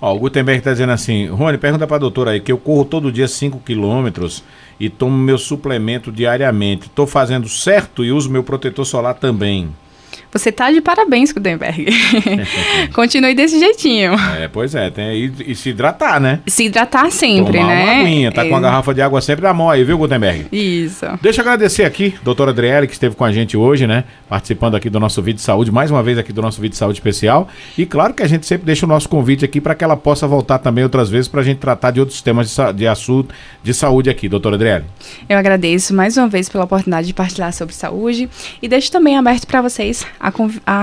Ó, 0.00 0.14
o 0.14 0.18
Gutenberg 0.18 0.58
está 0.58 0.72
dizendo 0.72 0.92
assim, 0.92 1.26
Rony, 1.26 1.56
pergunta 1.58 1.86
para 1.86 1.96
a 1.96 2.00
doutora 2.00 2.32
aí, 2.32 2.40
que 2.40 2.52
eu 2.52 2.58
corro 2.58 2.84
todo 2.84 3.10
dia 3.10 3.26
5 3.26 3.60
quilômetros 3.64 4.44
e 4.78 4.90
tomo 4.90 5.16
meu 5.16 5.38
suplemento 5.38 6.12
diariamente. 6.12 6.86
Estou 6.86 7.06
fazendo 7.06 7.48
certo 7.48 8.04
e 8.04 8.12
uso 8.12 8.30
meu 8.30 8.42
protetor 8.42 8.84
solar 8.84 9.14
também. 9.14 9.70
Você 10.32 10.52
tá 10.52 10.70
de 10.70 10.80
parabéns, 10.80 11.32
Gutenberg. 11.32 11.86
Continue 12.94 13.34
desse 13.34 13.58
jeitinho. 13.58 14.14
É, 14.38 14.48
pois 14.48 14.74
é, 14.74 14.90
tem 14.90 15.06
aí 15.08 15.32
e 15.46 15.54
se 15.54 15.70
hidratar, 15.70 16.20
né? 16.20 16.40
Se 16.46 16.64
hidratar 16.64 17.10
sempre, 17.10 17.58
Tomar 17.58 17.68
né? 17.68 17.84
uma 17.84 18.00
aguinha, 18.02 18.32
tá 18.32 18.44
É, 18.44 18.48
com 18.48 18.56
a 18.56 18.60
garrafa 18.60 18.92
de 18.94 19.02
água 19.02 19.20
sempre 19.20 19.44
na 19.44 19.54
mão 19.54 19.70
aí, 19.70 19.84
viu, 19.84 19.96
Gutenberg? 19.98 20.46
Isso. 20.52 21.06
Deixa 21.22 21.40
eu 21.40 21.44
agradecer 21.44 21.84
aqui, 21.84 22.14
doutora 22.22 22.50
Adriele, 22.50 22.86
que 22.86 22.92
esteve 22.92 23.14
com 23.14 23.24
a 23.24 23.32
gente 23.32 23.56
hoje, 23.56 23.86
né? 23.86 24.04
Participando 24.28 24.74
aqui 24.74 24.90
do 24.90 25.00
nosso 25.00 25.22
vídeo 25.22 25.36
de 25.36 25.42
saúde, 25.42 25.70
mais 25.70 25.90
uma 25.90 26.02
vez 26.02 26.18
aqui 26.18 26.32
do 26.32 26.42
nosso 26.42 26.60
vídeo 26.60 26.72
de 26.72 26.78
saúde 26.78 26.98
especial. 26.98 27.48
E 27.76 27.86
claro 27.86 28.12
que 28.14 28.22
a 28.22 28.28
gente 28.28 28.46
sempre 28.46 28.66
deixa 28.66 28.84
o 28.84 28.88
nosso 28.88 29.08
convite 29.08 29.44
aqui 29.44 29.60
para 29.60 29.74
que 29.74 29.84
ela 29.84 29.96
possa 29.96 30.26
voltar 30.26 30.58
também 30.58 30.84
outras 30.84 31.08
vezes 31.08 31.28
para 31.28 31.40
a 31.40 31.44
gente 31.44 31.58
tratar 31.58 31.90
de 31.90 32.00
outros 32.00 32.20
temas 32.20 32.54
de, 32.54 32.72
de 32.74 32.86
assunto 32.86 33.34
de 33.62 33.72
saúde 33.74 34.10
aqui, 34.10 34.28
doutora 34.28 34.56
Adriele. 34.56 34.84
Eu 35.28 35.38
agradeço 35.38 35.94
mais 35.94 36.16
uma 36.16 36.28
vez 36.28 36.48
pela 36.48 36.64
oportunidade 36.64 37.06
de 37.06 37.14
partilhar 37.14 37.52
sobre 37.52 37.74
saúde 37.74 38.28
e 38.60 38.68
deixo 38.68 38.90
também 38.90 39.16
aberto 39.16 39.46
para 39.46 39.60
vocês 39.62 40.04
a, 40.20 40.32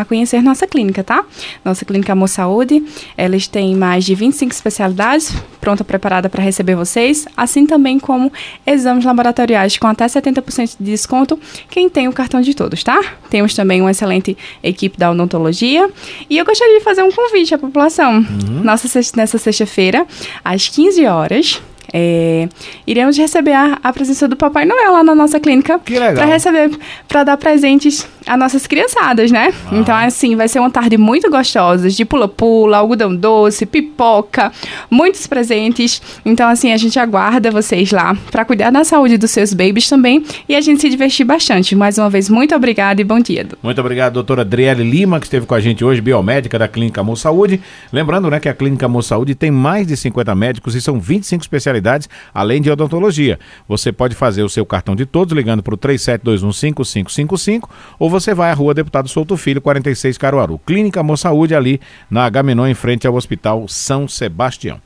a 0.02 0.06
conhecer 0.06 0.42
nossa 0.42 0.66
clínica, 0.68 1.04
tá? 1.04 1.24
Nossa 1.64 1.86
clínica 1.86 2.14
Amor 2.14 2.28
Saúde, 2.28 2.84
eles 3.18 3.48
têm 3.48 3.76
mais 3.76 4.04
de 4.06 4.16
25 4.16 4.52
especialidades 4.52 5.34
pronta 5.60 5.84
preparada 5.84 6.30
para 6.30 6.44
receber 6.44 6.76
vocês, 6.76 7.26
assim 7.38 7.66
também 7.66 7.98
como 7.98 8.32
exames 8.68 9.06
laboratoriais 9.06 9.78
com 9.78 9.88
até 9.88 10.06
70% 10.06 10.76
de 10.80 10.92
desconto 10.92 11.40
quem 11.70 11.90
tem 11.90 12.08
o 12.10 12.12
cartão 12.14 12.42
de 12.42 12.54
todos, 12.54 12.84
tá? 12.84 13.02
Temos 13.30 13.54
também 13.54 13.80
uma 13.82 13.92
excelente 13.92 14.38
equipe 14.62 14.98
da 14.98 15.10
odontologia 15.12 15.90
e 16.30 16.38
eu 16.38 16.44
gostaria 16.46 16.78
de 16.80 16.84
fazer 16.84 17.02
um 17.04 17.12
convite 17.12 17.56
à 17.56 17.58
população. 17.58 18.26
Nossa, 18.64 18.88
sex- 18.90 19.14
nessa 19.14 19.38
sexta-feira, 19.38 20.06
às 20.44 20.68
15 20.68 21.06
horas, 21.06 21.62
é, 21.96 22.50
iremos 22.88 23.16
receber 23.18 23.54
a, 23.54 23.78
a 23.84 23.94
presença 23.94 24.28
do 24.28 24.36
Papai 24.36 24.66
Noel 24.66 24.94
lá 24.94 25.04
na 25.04 25.14
nossa 25.14 25.40
clínica. 25.40 25.80
Para 26.16 26.26
receber, 26.26 26.72
para 27.08 27.24
dar 27.24 27.38
presentes 27.38 28.08
às 28.26 28.40
nossas 28.40 28.68
criançadas, 28.68 29.32
né? 29.32 29.54
Ah. 29.66 29.76
Então, 29.76 29.96
assim, 29.96 30.36
vai 30.36 30.48
ser 30.48 30.60
uma 30.60 30.70
tarde 30.70 30.98
muito 30.98 31.30
gostosa, 31.30 31.90
de 31.90 32.06
pula-pula, 32.06 32.78
algodão 32.78 33.16
doce, 33.16 33.66
pipoca, 33.66 34.52
muitos 34.90 35.28
presentes. 35.28 36.02
Então, 36.26 36.50
assim, 36.50 36.72
a 36.72 36.78
gente 36.78 37.00
aguarda 37.00 37.52
vocês 37.52 37.92
lá 37.92 38.16
para 38.32 38.46
cuidar 38.46 38.72
da 38.72 38.84
saúde 38.84 39.18
dos 39.18 39.32
seus 39.32 39.54
babies 39.54 39.88
também 39.88 40.24
e 40.48 40.56
a 40.56 40.62
gente 40.62 40.82
se 40.82 40.90
divertir 40.90 41.26
bastante. 41.26 41.76
Mais 41.76 41.98
uma 41.98 42.10
vez, 42.10 42.30
muito 42.30 42.56
obrigada 42.56 43.02
e 43.02 43.04
bom 43.04 43.20
dia. 43.20 43.48
Muito 43.62 43.80
obrigado, 43.80 44.14
doutora 44.14 44.42
Adriele 44.42 44.84
Lima, 44.84 45.20
que 45.20 45.26
esteve 45.26 45.46
com 45.46 45.56
a 45.56 45.60
gente 45.60 45.84
hoje, 45.84 46.02
biomédica 46.02 46.58
da 46.60 46.68
Clínica 46.68 47.02
Amor 47.02 47.18
Saúde. 47.18 47.62
Lembrando, 47.92 48.30
né, 48.30 48.40
que 48.40 48.50
a 48.50 48.54
Clínica 48.54 48.86
Amor 48.86 49.04
Saúde 49.04 49.36
tem 49.36 49.52
mais 49.52 49.88
de 49.88 49.96
50 49.98 50.36
médicos 50.36 50.76
e 50.76 50.82
são 50.82 51.00
25 51.00 51.42
especialidades, 51.42 52.10
além 52.34 52.62
de 52.62 52.70
odontologia. 52.70 53.40
Você 53.68 53.92
pode 53.92 54.16
fazer 54.16 54.44
o 54.44 54.50
seu 54.50 54.66
cartão 54.66 54.96
de 54.96 55.06
todos 55.06 55.34
ligando 55.34 55.62
para 55.64 55.74
o 55.74 55.78
37215555 55.78 57.70
ou 58.00 58.10
você 58.14 58.32
vai 58.32 58.52
à 58.52 58.54
Rua 58.54 58.76
Deputado 58.76 59.10
Souto 59.10 59.36
Filho, 59.36 59.60
46 59.60 60.20
Caruaru. 60.20 60.60
Clínica 60.60 61.00
Amor 61.00 61.18
Saúde 61.18 61.56
ali 61.56 61.82
na 62.12 62.26
Agamenon, 62.26 62.68
em 62.68 62.76
frente 62.76 63.08
ao 63.08 63.16
Hospital 63.16 63.68
São 63.68 64.08
Sebastião. 64.08 64.80